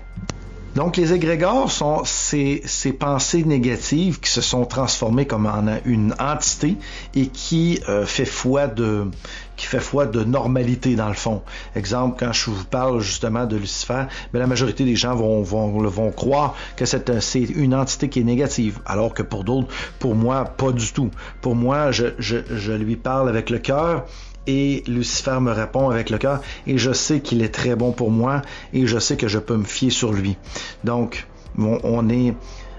Donc, 0.78 0.96
les 0.96 1.12
égrégores 1.12 1.72
sont 1.72 2.04
ces, 2.04 2.62
pensées 3.00 3.42
négatives 3.42 4.20
qui 4.20 4.30
se 4.30 4.40
sont 4.40 4.64
transformées 4.64 5.26
comme 5.26 5.46
en 5.46 5.66
une 5.84 6.14
entité 6.20 6.76
et 7.16 7.26
qui 7.26 7.80
euh, 7.88 8.06
fait 8.06 8.24
foi 8.24 8.68
de 8.68 9.08
qui 9.56 9.66
fait 9.66 9.80
foi 9.80 10.06
de 10.06 10.22
normalité 10.22 10.94
dans 10.94 11.08
le 11.08 11.14
fond. 11.14 11.42
Exemple, 11.74 12.16
quand 12.20 12.32
je 12.32 12.50
vous 12.52 12.64
parle 12.64 13.00
justement 13.00 13.44
de 13.44 13.56
Lucifer, 13.56 14.04
ben, 14.32 14.38
la 14.38 14.46
majorité 14.46 14.84
des 14.84 14.94
gens 14.94 15.16
vont, 15.16 15.42
vont, 15.42 15.82
vont 15.88 16.12
croire 16.12 16.54
que 16.76 16.84
c'est 16.84 17.10
une 17.40 17.74
entité 17.74 18.08
qui 18.08 18.20
est 18.20 18.24
négative, 18.24 18.78
alors 18.86 19.12
que 19.14 19.24
pour 19.24 19.42
d'autres, 19.42 19.74
pour 19.98 20.14
moi, 20.14 20.44
pas 20.44 20.70
du 20.70 20.92
tout. 20.92 21.10
Pour 21.40 21.56
moi, 21.56 21.90
je, 21.90 22.06
je, 22.20 22.36
je 22.48 22.72
lui 22.72 22.94
parle 22.94 23.28
avec 23.28 23.50
le 23.50 23.58
cœur 23.58 24.06
et 24.48 24.82
Lucifer 24.86 25.38
me 25.40 25.52
répond 25.52 25.90
avec 25.90 26.08
le 26.10 26.18
cœur 26.18 26.40
et 26.66 26.78
je 26.78 26.92
sais 26.92 27.20
qu'il 27.20 27.42
est 27.42 27.54
très 27.54 27.76
bon 27.76 27.92
pour 27.92 28.10
moi 28.10 28.42
et 28.72 28.86
je 28.86 28.98
sais 28.98 29.16
que 29.16 29.28
je 29.28 29.38
peux 29.38 29.56
me 29.56 29.64
fier 29.64 29.90
sur 29.90 30.12
lui. 30.12 30.36
Donc, 30.82 31.28
on, 31.58 32.08
est, 32.08 32.34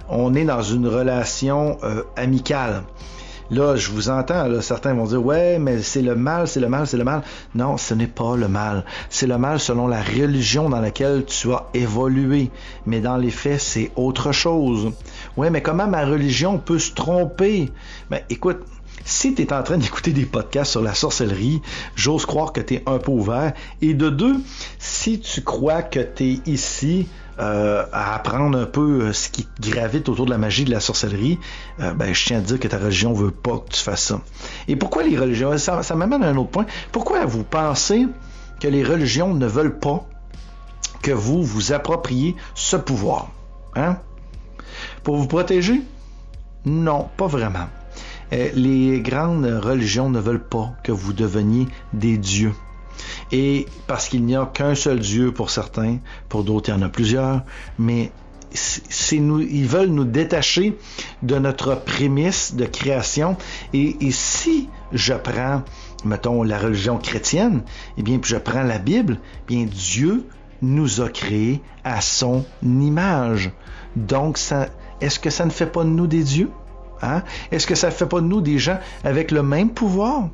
on 0.09 0.33
est 0.33 0.45
dans 0.45 0.63
une 0.63 0.87
relation 0.87 1.77
euh, 1.83 2.03
amicale. 2.17 2.83
Là, 3.51 3.75
je 3.75 3.89
vous 3.89 4.09
entends, 4.09 4.47
là, 4.47 4.61
certains 4.61 4.93
vont 4.93 5.05
dire, 5.05 5.25
ouais, 5.25 5.57
mais 5.57 5.81
c'est 5.81 6.03
le 6.03 6.15
mal, 6.15 6.47
c'est 6.47 6.59
le 6.59 6.69
mal, 6.69 6.85
c'est 6.85 6.97
le 6.97 7.03
mal. 7.03 7.23
Non, 7.55 7.77
ce 7.77 7.95
n'est 7.95 8.07
pas 8.07 8.35
le 8.35 8.47
mal. 8.47 8.85
C'est 9.09 9.25
le 9.25 9.39
mal 9.39 9.59
selon 9.59 9.87
la 9.87 10.03
religion 10.03 10.69
dans 10.69 10.79
laquelle 10.79 11.25
tu 11.25 11.51
as 11.51 11.65
évolué. 11.73 12.51
Mais 12.85 12.99
dans 12.99 13.17
les 13.17 13.31
faits, 13.31 13.59
c'est 13.59 13.91
autre 13.95 14.31
chose. 14.31 14.91
Ouais, 15.35 15.49
mais 15.49 15.63
comment 15.63 15.87
ma 15.87 16.05
religion 16.05 16.59
peut 16.59 16.77
se 16.77 16.93
tromper? 16.93 17.71
Ben, 18.11 18.21
écoute, 18.29 18.59
si 19.05 19.33
tu 19.33 19.41
es 19.41 19.53
en 19.53 19.63
train 19.63 19.77
d'écouter 19.77 20.11
des 20.11 20.25
podcasts 20.25 20.71
sur 20.71 20.81
la 20.81 20.93
sorcellerie, 20.93 21.61
j'ose 21.95 22.25
croire 22.25 22.53
que 22.53 22.61
tu 22.61 22.75
es 22.75 22.83
un 22.85 22.97
peu 22.97 23.11
ouvert. 23.11 23.53
Et 23.81 23.93
de 23.93 24.09
deux, 24.09 24.35
si 24.77 25.19
tu 25.19 25.41
crois 25.41 25.81
que 25.81 25.99
tu 25.99 26.23
es 26.23 26.39
ici 26.45 27.07
euh, 27.39 27.85
à 27.93 28.15
apprendre 28.15 28.57
un 28.57 28.65
peu 28.65 29.01
euh, 29.01 29.13
ce 29.13 29.29
qui 29.29 29.47
gravite 29.61 30.09
autour 30.09 30.25
de 30.25 30.31
la 30.31 30.37
magie 30.37 30.65
de 30.65 30.71
la 30.71 30.81
sorcellerie, 30.81 31.39
euh, 31.79 31.93
ben, 31.93 32.13
je 32.13 32.25
tiens 32.25 32.39
à 32.39 32.41
dire 32.41 32.59
que 32.59 32.67
ta 32.67 32.77
religion 32.77 33.13
veut 33.13 33.31
pas 33.31 33.59
que 33.59 33.69
tu 33.71 33.81
fasses 33.81 34.03
ça. 34.03 34.21
Et 34.67 34.75
pourquoi 34.75 35.03
les 35.03 35.17
religions? 35.17 35.57
Ça, 35.57 35.81
m'amène 35.95 36.23
à 36.23 36.27
un 36.27 36.35
autre 36.35 36.49
point. 36.49 36.65
Pourquoi 36.91 37.25
vous 37.25 37.43
pensez 37.43 38.07
que 38.59 38.67
les 38.67 38.83
religions 38.83 39.33
ne 39.33 39.47
veulent 39.47 39.79
pas 39.79 40.05
que 41.01 41.11
vous 41.11 41.41
vous 41.43 41.71
appropriez 41.71 42.35
ce 42.55 42.75
pouvoir 42.75 43.29
Hein? 43.75 43.97
Pour 45.03 45.15
vous 45.15 45.27
protéger? 45.27 45.81
Non, 46.65 47.07
pas 47.15 47.27
vraiment. 47.27 47.67
Euh, 48.33 48.49
les 48.53 49.01
grandes 49.01 49.45
religions 49.45 50.09
ne 50.09 50.19
veulent 50.19 50.47
pas 50.47 50.73
que 50.83 50.91
vous 50.91 51.13
deveniez 51.13 51.67
des 51.93 52.17
dieux. 52.17 52.53
Et 53.31 53.65
parce 53.87 54.07
qu'il 54.07 54.25
n'y 54.25 54.35
a 54.35 54.45
qu'un 54.45 54.75
seul 54.75 54.99
Dieu 54.99 55.31
pour 55.31 55.49
certains, 55.49 55.97
pour 56.27 56.43
d'autres 56.43 56.69
il 56.69 56.73
y 56.73 56.75
en 56.75 56.81
a 56.81 56.89
plusieurs, 56.89 57.43
mais 57.77 58.11
nous, 59.13 59.41
ils 59.41 59.67
veulent 59.67 59.89
nous 59.89 60.05
détacher 60.05 60.77
de 61.21 61.37
notre 61.37 61.75
prémisse 61.75 62.55
de 62.55 62.65
création. 62.65 63.37
Et, 63.73 63.95
si 64.11 64.69
je 64.91 65.13
prends, 65.13 65.63
mettons, 66.05 66.43
la 66.43 66.57
religion 66.57 66.97
chrétienne, 66.97 67.63
eh 67.97 68.03
bien, 68.03 68.17
puis 68.17 68.31
je 68.31 68.37
prends 68.37 68.63
la 68.63 68.79
Bible, 68.79 69.19
eh 69.21 69.53
bien, 69.53 69.65
Dieu 69.65 70.25
nous 70.61 71.01
a 71.01 71.09
créés 71.09 71.61
à 71.83 72.01
son 72.01 72.45
image. 72.63 73.51
Donc, 73.95 74.39
est-ce 75.01 75.19
que 75.19 75.29
ça 75.29 75.45
ne 75.45 75.51
fait 75.51 75.71
pas 75.71 75.83
de 75.83 75.89
nous 75.89 76.07
des 76.07 76.23
dieux? 76.23 76.49
Hein? 77.01 77.23
Est-ce 77.51 77.67
que 77.67 77.75
ça 77.75 77.87
ne 77.87 77.93
fait 77.93 78.05
pas 78.05 78.21
de 78.21 78.25
nous 78.25 78.41
des 78.41 78.59
gens 78.59 78.79
avec 79.03 79.31
le 79.31 79.43
même 79.43 79.69
pouvoir? 79.69 80.29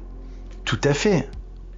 Tout 0.63 0.79
à 0.83 0.93
fait. 0.93 1.29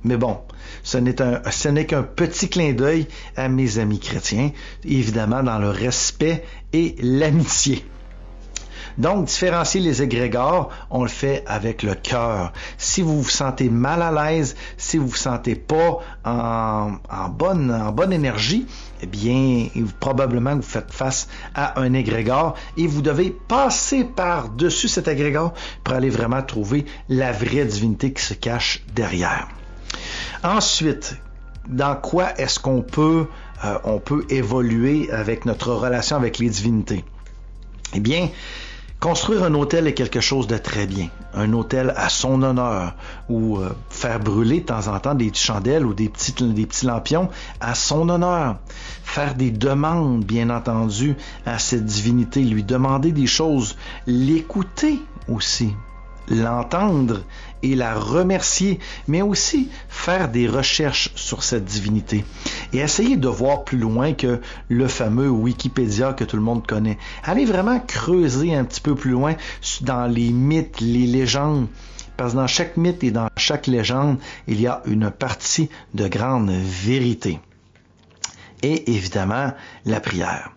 Mais 0.03 0.17
bon, 0.17 0.37
ce 0.83 0.97
n'est 0.97 1.85
qu'un 1.85 2.03
petit 2.03 2.49
clin 2.49 2.73
d'œil 2.73 3.07
à 3.35 3.49
mes 3.49 3.79
amis 3.79 3.99
chrétiens, 3.99 4.51
évidemment 4.85 5.43
dans 5.43 5.59
le 5.59 5.69
respect 5.69 6.43
et 6.71 6.95
l'amitié. 6.99 7.83
Donc, 8.97 9.25
différencier 9.25 9.79
les 9.79 10.01
égrégores, 10.01 10.69
on 10.89 11.03
le 11.03 11.09
fait 11.09 11.43
avec 11.45 11.83
le 11.83 11.93
cœur. 11.93 12.51
Si 12.77 13.01
vous 13.01 13.21
vous 13.21 13.29
sentez 13.29 13.69
mal 13.69 14.01
à 14.01 14.11
l'aise, 14.11 14.55
si 14.77 14.97
vous 14.97 15.07
vous 15.07 15.15
sentez 15.15 15.55
pas 15.55 15.99
en, 16.25 16.97
bonne, 17.29 18.11
énergie, 18.11 18.65
eh 19.01 19.05
bien, 19.05 19.67
probablement 19.99 20.55
vous 20.55 20.63
faites 20.63 20.91
face 20.91 21.27
à 21.53 21.79
un 21.79 21.93
égrégore 21.93 22.55
et 22.75 22.87
vous 22.87 23.03
devez 23.03 23.29
passer 23.29 24.03
par-dessus 24.03 24.87
cet 24.87 25.07
égrégore 25.07 25.53
pour 25.83 25.93
aller 25.93 26.09
vraiment 26.09 26.41
trouver 26.41 26.85
la 27.07 27.31
vraie 27.31 27.65
divinité 27.65 28.13
qui 28.13 28.23
se 28.23 28.33
cache 28.33 28.83
derrière. 28.95 29.47
Ensuite, 30.43 31.17
dans 31.67 31.95
quoi 31.95 32.33
est-ce 32.39 32.59
qu'on 32.59 32.81
peut, 32.81 33.27
euh, 33.63 33.99
peut 33.99 34.25
évoluer 34.29 35.11
avec 35.11 35.45
notre 35.45 35.73
relation 35.73 36.15
avec 36.15 36.39
les 36.39 36.49
divinités? 36.49 37.03
Eh 37.93 37.99
bien, 37.99 38.29
Construire 39.07 39.43
un 39.45 39.53
hôtel 39.53 39.87
est 39.87 39.93
quelque 39.93 40.19
chose 40.19 40.47
de 40.47 40.57
très 40.57 40.85
bien. 40.85 41.07
Un 41.33 41.53
hôtel 41.53 41.93
à 41.95 42.09
son 42.09 42.43
honneur 42.43 42.93
ou 43.29 43.57
euh, 43.57 43.69
faire 43.89 44.19
brûler 44.19 44.59
de 44.59 44.65
temps 44.65 44.89
en 44.89 44.99
temps 44.99 45.15
des 45.15 45.33
chandelles 45.33 45.85
ou 45.85 45.93
des 45.93 46.09
petits, 46.09 46.33
des 46.33 46.65
petits 46.65 46.85
lampions 46.85 47.29
à 47.61 47.73
son 47.73 48.09
honneur. 48.09 48.57
Faire 49.05 49.35
des 49.35 49.51
demandes, 49.51 50.25
bien 50.25 50.49
entendu, 50.49 51.15
à 51.45 51.57
cette 51.57 51.85
divinité, 51.85 52.41
lui 52.41 52.65
demander 52.65 53.13
des 53.13 53.27
choses, 53.27 53.77
l'écouter 54.07 54.99
aussi 55.29 55.73
l'entendre 56.29 57.23
et 57.63 57.75
la 57.75 57.95
remercier, 57.95 58.79
mais 59.07 59.21
aussi 59.21 59.69
faire 59.89 60.29
des 60.29 60.47
recherches 60.47 61.11
sur 61.15 61.43
cette 61.43 61.65
divinité. 61.65 62.23
Et 62.73 62.79
essayer 62.79 63.17
de 63.17 63.27
voir 63.27 63.63
plus 63.63 63.77
loin 63.77 64.13
que 64.13 64.39
le 64.69 64.87
fameux 64.87 65.29
Wikipédia 65.29 66.13
que 66.13 66.23
tout 66.23 66.37
le 66.37 66.43
monde 66.43 66.65
connaît. 66.65 66.97
Allez 67.23 67.45
vraiment 67.45 67.79
creuser 67.79 68.55
un 68.55 68.63
petit 68.63 68.81
peu 68.81 68.95
plus 68.95 69.11
loin 69.11 69.35
dans 69.81 70.05
les 70.05 70.29
mythes, 70.29 70.81
les 70.81 71.07
légendes, 71.07 71.67
parce 72.15 72.33
que 72.33 72.37
dans 72.37 72.47
chaque 72.47 72.77
mythe 72.77 73.03
et 73.03 73.11
dans 73.11 73.29
chaque 73.37 73.67
légende, 73.67 74.17
il 74.47 74.61
y 74.61 74.67
a 74.67 74.81
une 74.85 75.11
partie 75.11 75.69
de 75.93 76.07
grande 76.07 76.51
vérité 76.51 77.39
et 78.63 78.91
évidemment 78.91 79.53
la 79.85 79.99
prière. 79.99 80.51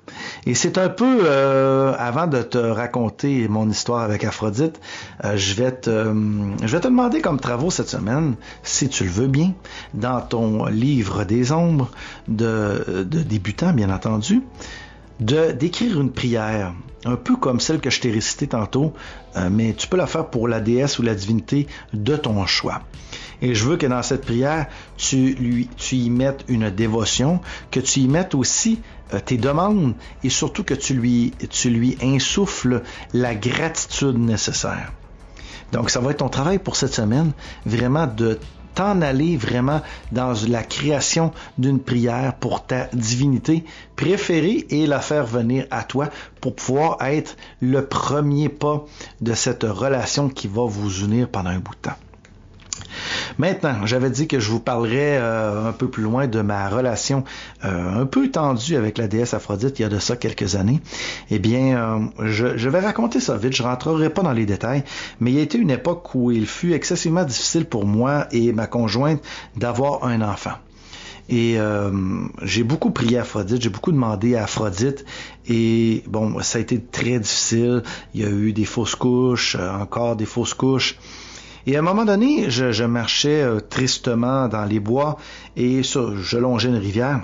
Et 0.47 0.55
c'est 0.55 0.79
un 0.79 0.89
peu, 0.89 1.21
euh, 1.25 1.95
avant 1.99 2.27
de 2.27 2.43
te 2.43 2.59
raconter 2.59 3.47
mon 3.49 3.69
histoire 3.69 4.01
avec 4.01 4.25
Aphrodite, 4.25 4.81
euh, 5.25 5.37
je, 5.37 5.55
vais 5.55 5.73
te, 5.73 5.91
euh, 5.91 6.15
je 6.63 6.67
vais 6.67 6.81
te 6.81 6.89
demander 6.89 7.21
comme 7.21 7.39
travaux 7.39 7.71
cette 7.71 7.89
semaine, 7.89 8.35
si 8.63 8.89
tu 8.89 9.05
le 9.05 9.11
veux 9.11 9.27
bien, 9.27 9.53
dans 9.95 10.21
ton 10.21 10.67
livre 10.67 11.25
des 11.25 11.53
ombres 11.53 11.91
de, 12.29 13.05
de 13.09 13.23
débutant 13.23 13.73
bien 13.73 13.91
entendu, 13.91 14.43
d'écrire 15.21 16.01
une 16.01 16.11
prière, 16.11 16.73
un 17.05 17.17
peu 17.17 17.37
comme 17.37 17.61
celle 17.61 17.81
que 17.81 17.91
je 17.91 18.01
t'ai 18.01 18.11
récitée 18.11 18.47
tantôt, 18.47 18.95
mais 19.51 19.75
tu 19.75 19.87
peux 19.87 19.99
la 19.99 20.07
faire 20.07 20.27
pour 20.29 20.49
la 20.49 20.61
déesse 20.61 20.99
ou 20.99 21.03
la 21.03 21.15
divinité 21.15 21.67
de 21.93 22.17
ton 22.17 22.47
choix. 22.47 22.81
Et 23.43 23.55
je 23.55 23.65
veux 23.65 23.77
que 23.77 23.87
dans 23.87 24.03
cette 24.03 24.25
prière, 24.25 24.67
tu, 24.97 25.35
lui, 25.35 25.69
tu 25.77 25.97
y 25.97 26.11
mettes 26.11 26.45
une 26.49 26.71
dévotion, 26.71 27.41
que 27.71 27.81
tu 27.81 28.01
y 28.01 28.09
mettes 28.09 28.35
aussi 28.35 28.81
euh, 29.15 29.21
tes 29.21 29.39
demandes 29.39 29.95
et 30.23 30.31
surtout 30.31 30.65
que 30.65 30.75
tu 30.75 30.95
lui, 30.95 31.33
tu 31.49 31.71
lui 31.71 31.97
insuffles 32.03 32.83
la 33.13 33.35
gratitude 33.35 34.19
nécessaire. 34.19 34.93
Donc, 35.73 35.91
ça 35.91 36.01
va 36.01 36.11
être 36.11 36.19
ton 36.19 36.29
travail 36.29 36.59
pour 36.59 36.77
cette 36.77 36.95
semaine, 36.95 37.33
vraiment 37.65 38.07
de 38.07 38.39
t'en 38.75 39.03
aller 39.03 39.37
vraiment 39.37 39.83
dans 40.13 40.33
la 40.49 40.63
création 40.63 41.33
d'une 41.59 41.81
prière 41.81 42.35
pour 42.35 42.65
ta 42.67 42.87
divinité 42.93 43.65
préférée 43.97 44.67
et 44.71 44.87
la 44.87 45.01
faire 45.01 45.27
venir 45.27 45.67
à 45.71 45.83
toi 45.83 46.09
pour 46.41 46.55
pouvoir 46.55 46.99
être 47.03 47.37
le 47.61 47.85
premier 47.87 48.49
pas 48.49 48.85
de 49.21 49.35
cette 49.35 49.65
relation 49.65 50.29
qui 50.29 50.49
va 50.49 50.63
vous 50.67 51.05
unir 51.05 51.29
pendant 51.29 51.51
un 51.51 51.59
bout 51.59 51.75
de 51.75 51.81
temps. 51.81 52.10
Maintenant, 53.39 53.87
j'avais 53.87 54.11
dit 54.11 54.29
que 54.29 54.39
je 54.39 54.51
vous 54.51 54.61
parlerais 54.61 55.19
euh, 55.19 55.69
un 55.69 55.73
peu 55.73 55.89
plus 55.89 56.03
loin 56.03 56.27
de 56.27 56.41
ma 56.41 56.69
relation 56.69 57.25
euh, 57.65 58.03
un 58.03 58.07
peu 58.07 58.31
tendue 58.31 58.77
avec 58.77 58.99
la 58.99 59.09
déesse 59.09 59.35
Aphrodite 59.35 59.79
il 59.79 59.83
y 59.83 59.85
a 59.85 59.89
de 59.89 59.99
ça 59.99 60.17
quelques 60.17 60.57
années. 60.57 60.81
Eh 61.31 61.39
bien, 61.39 62.11
euh, 62.21 62.27
je, 62.29 62.69
vais 62.69 62.81
raconter 62.81 63.21
ça 63.21 63.37
vite, 63.37 63.55
je 63.55 63.63
rentrerai 63.63 64.11
pas 64.11 64.23
dans 64.23 64.33
les 64.33 64.47
détails, 64.47 64.85
mais 65.21 65.31
il 65.31 65.37
y 65.37 65.41
a 65.41 65.43
été 65.43 65.59
une 65.59 65.71
époque 65.71 66.15
où 66.15 66.31
il 66.31 66.47
fut 66.47 66.73
excessivement 66.73 67.25
difficile 67.25 67.65
pour 67.65 67.87
moi 67.87 68.27
et 68.33 68.53
ma 68.53 68.67
conjointe 68.67 69.23
d'avoir 69.57 70.05
un 70.05 70.21
enfant. 70.23 70.55
Et 71.29 71.59
j'ai 72.43 72.65
beaucoup 72.65 72.91
prié 72.91 73.19
à 73.19 73.21
Aphrodite, 73.21 73.63
j'ai 73.63 73.69
beaucoup 73.69 73.93
demandé 73.93 74.35
à 74.35 74.43
Aphrodite. 74.43 75.05
Et 75.47 76.03
bon, 76.09 76.41
ça 76.41 76.59
a 76.59 76.61
été 76.61 76.81
très 76.81 77.21
difficile. 77.21 77.85
Il 78.15 78.23
y 78.23 78.25
a 78.25 78.29
eu 78.29 78.53
des 78.53 78.65
fausses 78.65 78.97
couches, 78.97 79.55
encore 79.55 80.17
des 80.17 80.27
fausses 80.27 80.55
couches. 80.55 80.99
Et 81.67 81.77
à 81.77 81.81
un 81.81 81.83
moment 81.83 82.05
donné, 82.05 82.51
je, 82.51 82.85
marchais 82.85 83.43
euh, 83.43 83.61
tristement 83.61 84.49
dans 84.49 84.65
les 84.65 84.81
bois 84.81 85.17
et 85.57 85.83
je 85.83 86.39
longeais 86.39 86.69
une 86.69 86.77
rivière. 86.77 87.21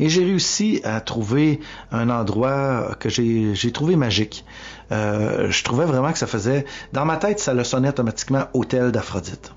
Et 0.00 0.08
j'ai 0.08 0.24
réussi 0.24 0.80
à 0.84 1.00
trouver 1.00 1.60
un 1.92 2.10
endroit 2.10 2.96
que 2.98 3.08
j'ai 3.08 3.72
trouvé 3.72 3.96
magique. 3.96 4.44
Euh, 4.92 5.50
je 5.50 5.64
trouvais 5.64 5.84
vraiment 5.84 6.12
que 6.12 6.18
ça 6.18 6.26
faisait... 6.26 6.64
Dans 6.92 7.04
ma 7.04 7.16
tête, 7.16 7.38
ça 7.38 7.54
le 7.54 7.64
sonnait 7.64 7.90
automatiquement 7.90 8.46
Hôtel 8.54 8.90
d'Aphrodite. 8.90 9.52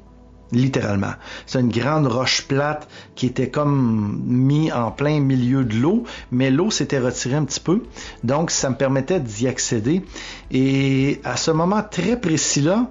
Littéralement. 0.51 1.13
C'est 1.45 1.59
une 1.59 1.71
grande 1.71 2.07
roche 2.07 2.43
plate 2.43 2.87
qui 3.15 3.25
était 3.25 3.49
comme 3.49 4.21
mis 4.25 4.71
en 4.71 4.91
plein 4.91 5.19
milieu 5.19 5.65
de 5.65 5.75
l'eau, 5.75 6.05
mais 6.31 6.51
l'eau 6.51 6.71
s'était 6.71 6.99
retirée 6.99 7.35
un 7.35 7.43
petit 7.43 7.59
peu. 7.59 7.83
Donc, 8.23 8.51
ça 8.51 8.69
me 8.69 8.75
permettait 8.75 9.19
d'y 9.19 9.47
accéder. 9.47 10.05
Et 10.51 11.19
à 11.25 11.35
ce 11.35 11.51
moment 11.51 11.83
très 11.83 12.17
précis-là, 12.17 12.89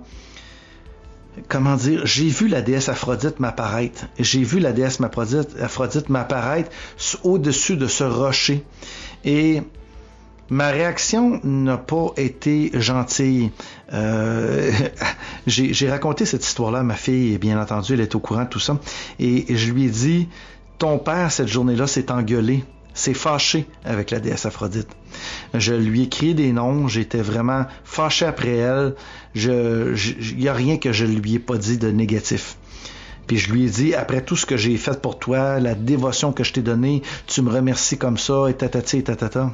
comment 1.49 1.77
dire, 1.77 2.07
j'ai 2.07 2.29
vu 2.29 2.49
la 2.49 2.62
déesse 2.62 2.88
Aphrodite 2.88 3.40
m'apparaître. 3.40 4.07
J'ai 4.18 4.42
vu 4.42 4.59
la 4.59 4.72
déesse 4.72 5.01
Aphrodite, 5.01 6.09
m'apparaître 6.09 6.70
au-dessus 7.22 7.77
de 7.77 7.87
ce 7.87 8.05
rocher. 8.05 8.64
Et 9.25 9.62
ma 10.49 10.68
réaction 10.68 11.40
n'a 11.44 11.77
pas 11.77 12.12
été 12.16 12.70
gentille. 12.75 13.51
Euh, 13.92 14.70
j'ai 15.46 15.90
raconté 15.90 16.25
cette 16.25 16.44
histoire-là 16.44 16.81
à 16.81 16.83
ma 16.83 16.94
fille, 16.94 17.38
bien 17.38 17.61
entendu, 17.61 17.94
elle 17.94 18.01
est 18.01 18.14
au 18.14 18.20
courant 18.20 18.44
de 18.44 18.49
tout 18.49 18.61
ça. 18.61 18.79
Et 19.18 19.55
je 19.55 19.72
lui 19.72 19.87
ai 19.87 19.90
dit, 19.90 20.29
ton 20.79 20.99
père, 20.99 21.33
cette 21.33 21.49
journée-là, 21.49 21.87
s'est 21.87 22.11
engueulé 22.11 22.64
s'est 22.96 23.14
fâché 23.14 23.66
avec 23.85 24.11
la 24.11 24.18
déesse 24.18 24.46
Aphrodite. 24.46 24.88
Je 25.54 25.74
lui 25.74 26.09
ai 26.22 26.35
des 26.35 26.52
noms, 26.52 26.88
j'étais 26.88 27.20
vraiment 27.20 27.66
fâché 27.85 28.26
après 28.26 28.56
elle. 28.56 28.94
Je, 29.35 29.94
il 30.32 30.38
n'y 30.38 30.48
a 30.48 30.54
rien 30.54 30.78
que 30.78 30.92
je 30.92 31.04
lui 31.04 31.35
ai 31.35 31.38
pas 31.38 31.59
dit 31.59 31.78
de 31.78 31.90
négatif. 31.90 32.56
Puis 33.26 33.38
je 33.38 33.52
lui 33.52 33.66
ai 33.66 33.68
dit, 33.68 33.94
après 33.94 34.22
tout 34.22 34.37
ce 34.37 34.46
que 34.46 34.56
j'ai 34.56 34.76
fait 34.76 35.00
pour 35.00 35.18
toi, 35.18 35.61
la 35.61 35.74
dévotion 35.74 36.32
que 36.32 36.44
je 36.44 36.52
t'ai 36.52 36.62
donnée, 36.62 37.02
tu 37.26 37.42
me 37.42 37.50
remercies 37.50 37.98
comme 37.98 38.18
ça, 38.18 38.46
et 38.48 38.54
tatati, 38.54 38.98
et 38.98 39.02
tatata. 39.04 39.52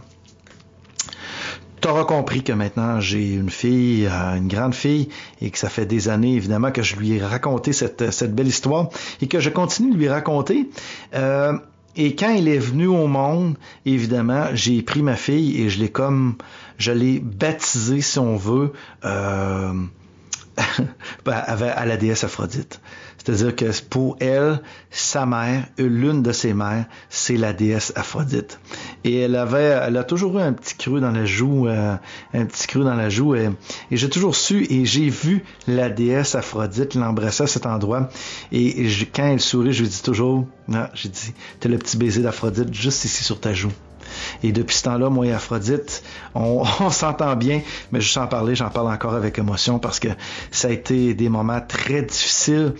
T'auras 1.80 2.04
compris 2.04 2.44
que 2.44 2.52
maintenant 2.52 3.00
j'ai 3.00 3.34
une 3.34 3.50
fille, 3.50 4.06
euh, 4.06 4.36
une 4.36 4.46
grande 4.46 4.74
fille, 4.74 5.08
et 5.40 5.50
que 5.50 5.58
ça 5.58 5.68
fait 5.68 5.84
des 5.84 6.08
années 6.08 6.36
évidemment 6.36 6.70
que 6.70 6.82
je 6.82 6.94
lui 6.94 7.14
ai 7.14 7.20
raconté 7.20 7.72
cette, 7.72 8.12
cette 8.12 8.36
belle 8.36 8.46
histoire 8.46 8.88
et 9.20 9.26
que 9.26 9.40
je 9.40 9.50
continue 9.50 9.90
de 9.90 9.96
lui 9.96 10.08
raconter. 10.08 10.70
Euh, 11.16 11.58
et 11.96 12.16
quand 12.16 12.30
il 12.30 12.48
est 12.48 12.58
venu 12.58 12.86
au 12.86 13.06
monde, 13.06 13.56
évidemment, 13.84 14.46
j'ai 14.54 14.82
pris 14.82 15.02
ma 15.02 15.16
fille 15.16 15.60
et 15.60 15.68
je 15.68 15.78
l'ai 15.78 15.90
comme, 15.90 16.36
je 16.78 16.92
l'ai 16.92 17.20
baptisée, 17.20 18.00
si 18.00 18.18
on 18.18 18.36
veut, 18.36 18.72
euh, 19.04 19.74
à 21.26 21.86
la 21.86 21.96
déesse 21.96 22.24
Aphrodite. 22.24 22.80
C'est-à-dire 23.24 23.54
que 23.54 23.66
pour 23.88 24.16
elle, 24.20 24.60
sa 24.90 25.26
mère, 25.26 25.66
l'une 25.78 26.22
de 26.22 26.32
ses 26.32 26.54
mères, 26.54 26.86
c'est 27.08 27.36
la 27.36 27.52
déesse 27.52 27.92
Aphrodite. 27.94 28.58
Et 29.04 29.20
elle 29.20 29.36
avait, 29.36 29.78
elle 29.86 29.96
a 29.96 30.04
toujours 30.04 30.38
eu 30.38 30.42
un 30.42 30.52
petit 30.52 30.74
creux 30.74 31.00
dans 31.00 31.12
la 31.12 31.24
joue, 31.24 31.68
euh, 31.68 31.94
un 32.34 32.44
petit 32.46 32.66
creux 32.66 32.84
dans 32.84 32.94
la 32.96 33.10
joue. 33.10 33.36
Et, 33.36 33.50
j'ai 33.92 34.10
toujours 34.10 34.34
su 34.34 34.66
et 34.70 34.84
j'ai 34.84 35.08
vu 35.08 35.44
la 35.68 35.88
déesse 35.88 36.34
Aphrodite 36.34 36.94
l'embrasser 36.94 37.44
à 37.44 37.46
cet 37.46 37.66
endroit. 37.66 38.08
Et, 38.50 38.88
quand 39.14 39.26
elle 39.26 39.40
sourit, 39.40 39.72
je 39.72 39.82
lui 39.82 39.88
dis 39.88 40.02
toujours, 40.02 40.46
ah, 40.72 40.90
j'ai 40.94 41.08
dit, 41.08 41.32
t'as 41.60 41.68
le 41.68 41.78
petit 41.78 41.96
baiser 41.96 42.22
d'Aphrodite 42.22 42.74
juste 42.74 43.04
ici 43.04 43.22
sur 43.22 43.38
ta 43.38 43.52
joue. 43.52 43.72
Et 44.42 44.52
depuis 44.52 44.76
ce 44.76 44.84
temps-là, 44.84 45.10
moi 45.10 45.26
et 45.26 45.32
Aphrodite, 45.32 46.02
on, 46.34 46.64
s'entend 46.90 47.36
bien, 47.36 47.62
mais 47.90 48.00
je 48.00 48.18
en 48.18 48.26
parler, 48.26 48.54
j'en 48.54 48.70
parle 48.70 48.92
encore 48.92 49.14
avec 49.14 49.38
émotion 49.38 49.78
parce 49.78 49.98
que 49.98 50.08
ça 50.50 50.68
a 50.68 50.70
été 50.70 51.14
des 51.14 51.28
moments 51.28 51.60
très 51.66 52.02
difficiles. 52.02 52.74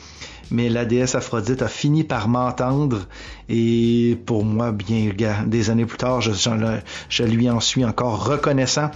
Mais 0.51 0.69
la 0.69 0.85
déesse 0.85 1.15
Aphrodite 1.15 1.63
a 1.63 1.69
fini 1.69 2.05
par 2.05 2.29
m'entendre. 2.29 3.07
Et 3.49 4.19
pour 4.27 4.45
moi, 4.45 4.71
bien 4.71 5.13
des 5.47 5.71
années 5.71 5.87
plus 5.87 5.97
tard, 5.97 6.21
je 6.21 7.23
lui 7.23 7.49
en 7.49 7.61
suis 7.61 7.85
encore 7.87 8.27
reconnaissant, 8.27 8.91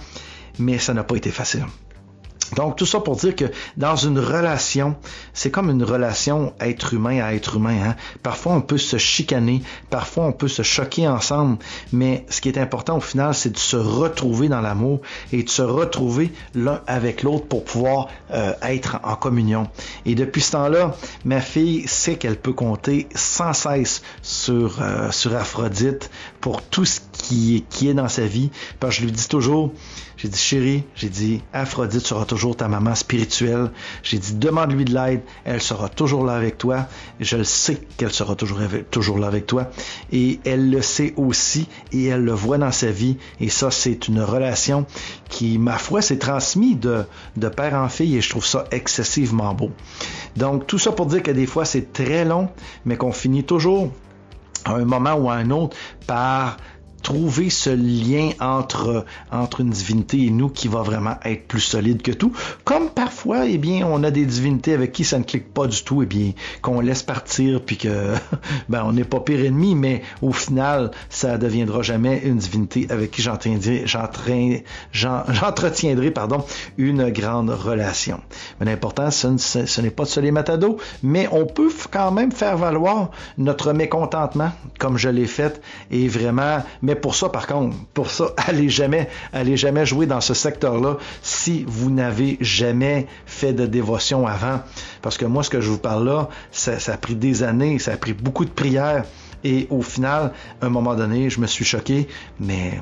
mais 0.59 0.77
ça 0.77 0.93
n'a 0.93 1.03
pas 1.03 1.15
été 1.15 1.31
facile. 1.31 1.65
Donc 2.55 2.75
tout 2.75 2.85
ça 2.85 2.99
pour 2.99 3.15
dire 3.15 3.35
que 3.35 3.45
dans 3.75 3.95
une 3.95 4.19
relation, 4.19 4.95
c'est 5.33 5.51
comme 5.51 5.69
une 5.69 5.83
relation 5.83 6.53
être 6.59 6.93
humain 6.93 7.19
à 7.23 7.33
être 7.33 7.57
humain. 7.57 7.77
Hein? 7.89 7.95
Parfois 8.23 8.53
on 8.53 8.61
peut 8.61 8.77
se 8.77 8.97
chicaner, 8.97 9.61
parfois 9.89 10.25
on 10.25 10.31
peut 10.31 10.47
se 10.47 10.61
choquer 10.61 11.07
ensemble, 11.07 11.57
mais 11.91 12.25
ce 12.29 12.41
qui 12.41 12.49
est 12.49 12.57
important 12.57 12.97
au 12.97 13.01
final, 13.01 13.33
c'est 13.33 13.51
de 13.51 13.57
se 13.57 13.75
retrouver 13.75 14.49
dans 14.49 14.61
l'amour 14.61 15.01
et 15.31 15.43
de 15.43 15.49
se 15.49 15.61
retrouver 15.61 16.31
l'un 16.55 16.81
avec 16.87 17.23
l'autre 17.23 17.45
pour 17.47 17.63
pouvoir 17.65 18.07
euh, 18.31 18.53
être 18.61 18.99
en 19.03 19.15
communion. 19.15 19.67
Et 20.05 20.15
depuis 20.15 20.41
ce 20.41 20.53
temps-là, 20.53 20.95
ma 21.25 21.41
fille 21.41 21.87
sait 21.87 22.15
qu'elle 22.15 22.37
peut 22.37 22.53
compter 22.53 23.07
sans 23.15 23.53
cesse 23.53 24.01
sur 24.21 24.81
euh, 24.81 25.11
sur 25.11 25.35
Aphrodite 25.35 26.09
pour 26.41 26.61
tout 26.61 26.85
ce 26.85 26.99
qui, 27.11 27.65
qui 27.69 27.89
est 27.89 27.93
dans 27.93 28.07
sa 28.07 28.25
vie. 28.25 28.49
Parce 28.79 28.95
que 28.95 29.01
je 29.01 29.05
lui 29.05 29.11
dis 29.11 29.27
toujours, 29.27 29.73
j'ai 30.17 30.29
dit, 30.29 30.37
chérie, 30.37 30.83
j'ai 30.95 31.09
dit, 31.09 31.41
Aphrodite 31.53 32.05
sera 32.05 32.25
toujours 32.25 32.55
ta 32.55 32.67
maman 32.67 32.95
spirituelle. 32.95 33.71
J'ai 34.03 34.17
dit, 34.17 34.33
demande-lui 34.33 34.85
de 34.85 34.93
l'aide. 34.93 35.21
Elle 35.45 35.61
sera 35.61 35.89
toujours 35.89 36.25
là 36.25 36.33
avec 36.33 36.57
toi. 36.57 36.87
Je 37.19 37.37
le 37.37 37.43
sais 37.43 37.79
qu'elle 37.97 38.11
sera 38.11 38.35
toujours, 38.35 38.59
toujours 38.89 39.19
là 39.19 39.27
avec 39.27 39.45
toi. 39.45 39.69
Et 40.11 40.39
elle 40.45 40.69
le 40.71 40.81
sait 40.81 41.13
aussi 41.17 41.67
et 41.91 42.05
elle 42.05 42.23
le 42.23 42.31
voit 42.31 42.57
dans 42.57 42.71
sa 42.71 42.89
vie. 42.89 43.17
Et 43.39 43.49
ça, 43.49 43.69
c'est 43.69 44.07
une 44.07 44.21
relation 44.21 44.85
qui, 45.29 45.57
ma 45.57 45.77
foi, 45.77 46.01
s'est 46.01 46.17
transmise 46.17 46.79
de, 46.79 47.03
de 47.35 47.49
père 47.49 47.75
en 47.75 47.89
fille 47.89 48.17
et 48.17 48.21
je 48.21 48.29
trouve 48.29 48.45
ça 48.45 48.65
excessivement 48.71 49.53
beau. 49.53 49.71
Donc, 50.35 50.67
tout 50.67 50.79
ça 50.79 50.91
pour 50.91 51.05
dire 51.07 51.21
que 51.21 51.31
des 51.31 51.45
fois, 51.45 51.65
c'est 51.65 51.93
très 51.93 52.25
long, 52.25 52.49
mais 52.85 52.97
qu'on 52.97 53.11
finit 53.11 53.43
toujours 53.43 53.91
à 54.67 54.75
un 54.75 54.85
moment 54.85 55.13
ou 55.15 55.29
à 55.29 55.35
un 55.35 55.49
autre 55.51 55.75
par 56.05 56.57
trouver 57.07 57.49
ce 57.49 57.69
lien 57.69 58.31
entre, 58.41 59.05
entre 59.31 59.61
une 59.61 59.69
divinité 59.69 60.25
et 60.25 60.29
nous 60.29 60.49
qui 60.49 60.67
va 60.67 60.81
vraiment 60.81 61.15
être 61.23 61.47
plus 61.47 61.61
solide 61.61 62.01
que 62.01 62.11
tout. 62.11 62.33
Comme 62.65 62.89
parfois, 62.89 63.45
eh 63.45 63.57
bien, 63.57 63.87
on 63.89 64.03
a 64.03 64.11
des 64.11 64.25
divinités 64.25 64.73
avec 64.73 64.91
qui 64.91 65.05
ça 65.05 65.17
ne 65.17 65.23
clique 65.23 65.53
pas 65.53 65.67
du 65.67 65.81
tout, 65.85 66.03
eh 66.03 66.05
bien, 66.05 66.33
qu'on 66.61 66.81
laisse 66.81 67.03
partir 67.03 67.61
puis 67.61 67.77
que, 67.77 68.13
ben, 68.67 68.83
on 68.83 68.91
n'est 68.91 69.05
pas 69.05 69.21
pire 69.21 69.39
ennemi, 69.39 69.73
mais 69.73 70.01
au 70.21 70.33
final, 70.33 70.91
ça 71.07 71.37
deviendra 71.37 71.81
jamais 71.81 72.23
une 72.25 72.39
divinité 72.39 72.87
avec 72.89 73.11
qui 73.11 73.21
j'entretiendrai, 73.21 73.85
pardon, 76.11 76.43
une 76.77 77.09
grande 77.11 77.51
relation. 77.51 78.19
Mais 78.59 78.65
l'important, 78.65 79.11
ce, 79.11 79.79
n'est 79.79 79.91
pas 79.91 80.03
de 80.03 80.09
se 80.09 80.19
les 80.19 80.31
matado, 80.31 80.77
mais 81.03 81.29
on 81.31 81.45
peut 81.45 81.71
quand 81.89 82.11
même 82.11 82.33
faire 82.33 82.57
valoir 82.57 83.11
notre 83.37 83.71
mécontentement, 83.71 84.51
comme 84.77 84.97
je 84.97 85.07
l'ai 85.07 85.25
fait, 85.25 85.61
et 85.89 86.09
vraiment, 86.09 86.63
pour 86.97 87.15
ça, 87.15 87.29
par 87.29 87.47
contre, 87.47 87.75
pour 87.93 88.09
ça, 88.09 88.33
allez 88.37 88.69
jamais, 88.69 89.09
allez 89.33 89.57
jamais 89.57 89.85
jouer 89.85 90.05
dans 90.05 90.21
ce 90.21 90.33
secteur-là 90.33 90.97
si 91.21 91.65
vous 91.67 91.89
n'avez 91.89 92.37
jamais 92.41 93.07
fait 93.25 93.53
de 93.53 93.65
dévotion 93.65 94.27
avant. 94.27 94.61
Parce 95.01 95.17
que 95.17 95.25
moi, 95.25 95.43
ce 95.43 95.49
que 95.49 95.61
je 95.61 95.69
vous 95.69 95.77
parle 95.77 96.05
là, 96.05 96.29
ça, 96.51 96.79
ça 96.79 96.93
a 96.93 96.97
pris 96.97 97.15
des 97.15 97.43
années, 97.43 97.79
ça 97.79 97.93
a 97.93 97.97
pris 97.97 98.13
beaucoup 98.13 98.45
de 98.45 98.49
prières. 98.49 99.05
Et 99.43 99.67
au 99.69 99.81
final, 99.81 100.33
à 100.61 100.65
un 100.65 100.69
moment 100.69 100.95
donné, 100.95 101.29
je 101.29 101.39
me 101.39 101.47
suis 101.47 101.65
choqué, 101.65 102.07
mais 102.39 102.81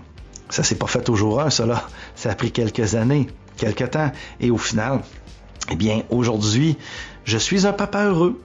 ça 0.49 0.63
s'est 0.63 0.75
pas 0.75 0.88
fait 0.88 1.08
au 1.10 1.15
jour 1.15 1.41
1, 1.41 1.49
cela. 1.49 1.88
Ça 2.15 2.32
a 2.32 2.36
pris 2.36 2.51
quelques 2.51 2.95
années, 2.95 3.28
quelques 3.58 3.91
temps. 3.91 4.12
Et 4.39 4.51
au 4.51 4.58
final, 4.58 5.01
eh 5.71 5.75
bien, 5.75 6.04
aujourd'hui, 6.10 6.78
je 7.23 7.38
suis 7.38 7.67
un 7.67 7.73
papa 7.73 8.06
heureux. 8.06 8.39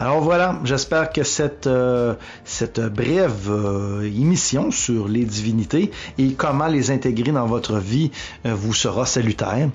Alors 0.00 0.20
voilà, 0.20 0.60
j'espère 0.62 1.10
que 1.10 1.24
cette, 1.24 1.66
euh, 1.66 2.14
cette 2.44 2.78
brève 2.80 3.50
euh, 3.50 4.02
émission 4.04 4.70
sur 4.70 5.08
les 5.08 5.24
divinités 5.24 5.90
et 6.18 6.34
comment 6.34 6.68
les 6.68 6.92
intégrer 6.92 7.32
dans 7.32 7.46
votre 7.46 7.78
vie 7.78 8.12
euh, 8.46 8.54
vous 8.54 8.74
sera 8.74 9.06
salutaire. 9.06 9.70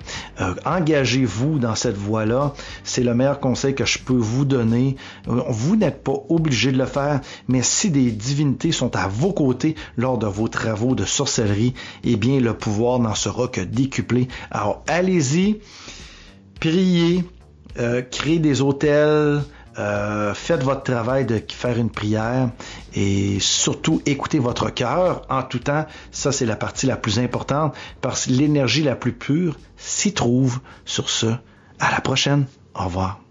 Engagez-vous 0.64 1.58
dans 1.58 1.74
cette 1.74 1.98
voie-là. 1.98 2.54
C'est 2.84 3.02
le 3.02 3.14
meilleur 3.14 3.38
conseil 3.38 3.74
que 3.74 3.84
je 3.84 3.98
peux 3.98 4.16
vous 4.16 4.46
donner. 4.46 4.96
Vous 5.26 5.76
n'êtes 5.76 6.02
pas 6.02 6.16
obligé 6.30 6.72
de 6.72 6.78
le 6.78 6.86
faire, 6.86 7.20
mais 7.48 7.62
si 7.62 7.90
des 7.90 8.10
divinités 8.10 8.72
sont 8.72 8.96
à 8.96 9.08
vos 9.08 9.34
côtés 9.34 9.74
lors 9.98 10.16
de 10.16 10.26
vos 10.26 10.48
travaux 10.48 10.94
de 10.94 11.04
sorcellerie, 11.04 11.74
eh 12.02 12.16
bien 12.16 12.40
le 12.40 12.54
pouvoir 12.54 12.98
n'en 12.98 13.14
sera 13.14 13.48
que 13.48 13.60
décuplé. 13.60 14.28
Alors 14.50 14.82
allez-y, 14.88 15.60
priez, 16.60 17.24
créez 18.10 18.38
des 18.38 18.62
hôtels, 18.62 19.42
euh, 19.78 20.34
faites 20.34 20.62
votre 20.62 20.82
travail 20.82 21.26
de 21.26 21.42
faire 21.48 21.78
une 21.78 21.90
prière 21.90 22.50
et 22.94 23.38
surtout 23.40 24.02
écoutez 24.06 24.38
votre 24.38 24.70
cœur 24.70 25.22
en 25.28 25.42
tout 25.42 25.58
temps. 25.58 25.86
Ça, 26.10 26.32
c'est 26.32 26.46
la 26.46 26.56
partie 26.56 26.86
la 26.86 26.96
plus 26.96 27.18
importante 27.18 27.74
parce 28.00 28.26
que 28.26 28.32
l'énergie 28.32 28.82
la 28.82 28.96
plus 28.96 29.12
pure 29.12 29.58
s'y 29.76 30.12
trouve. 30.12 30.60
Sur 30.84 31.10
ce, 31.10 31.26
à 31.78 31.90
la 31.90 32.00
prochaine. 32.00 32.46
Au 32.74 32.84
revoir. 32.84 33.23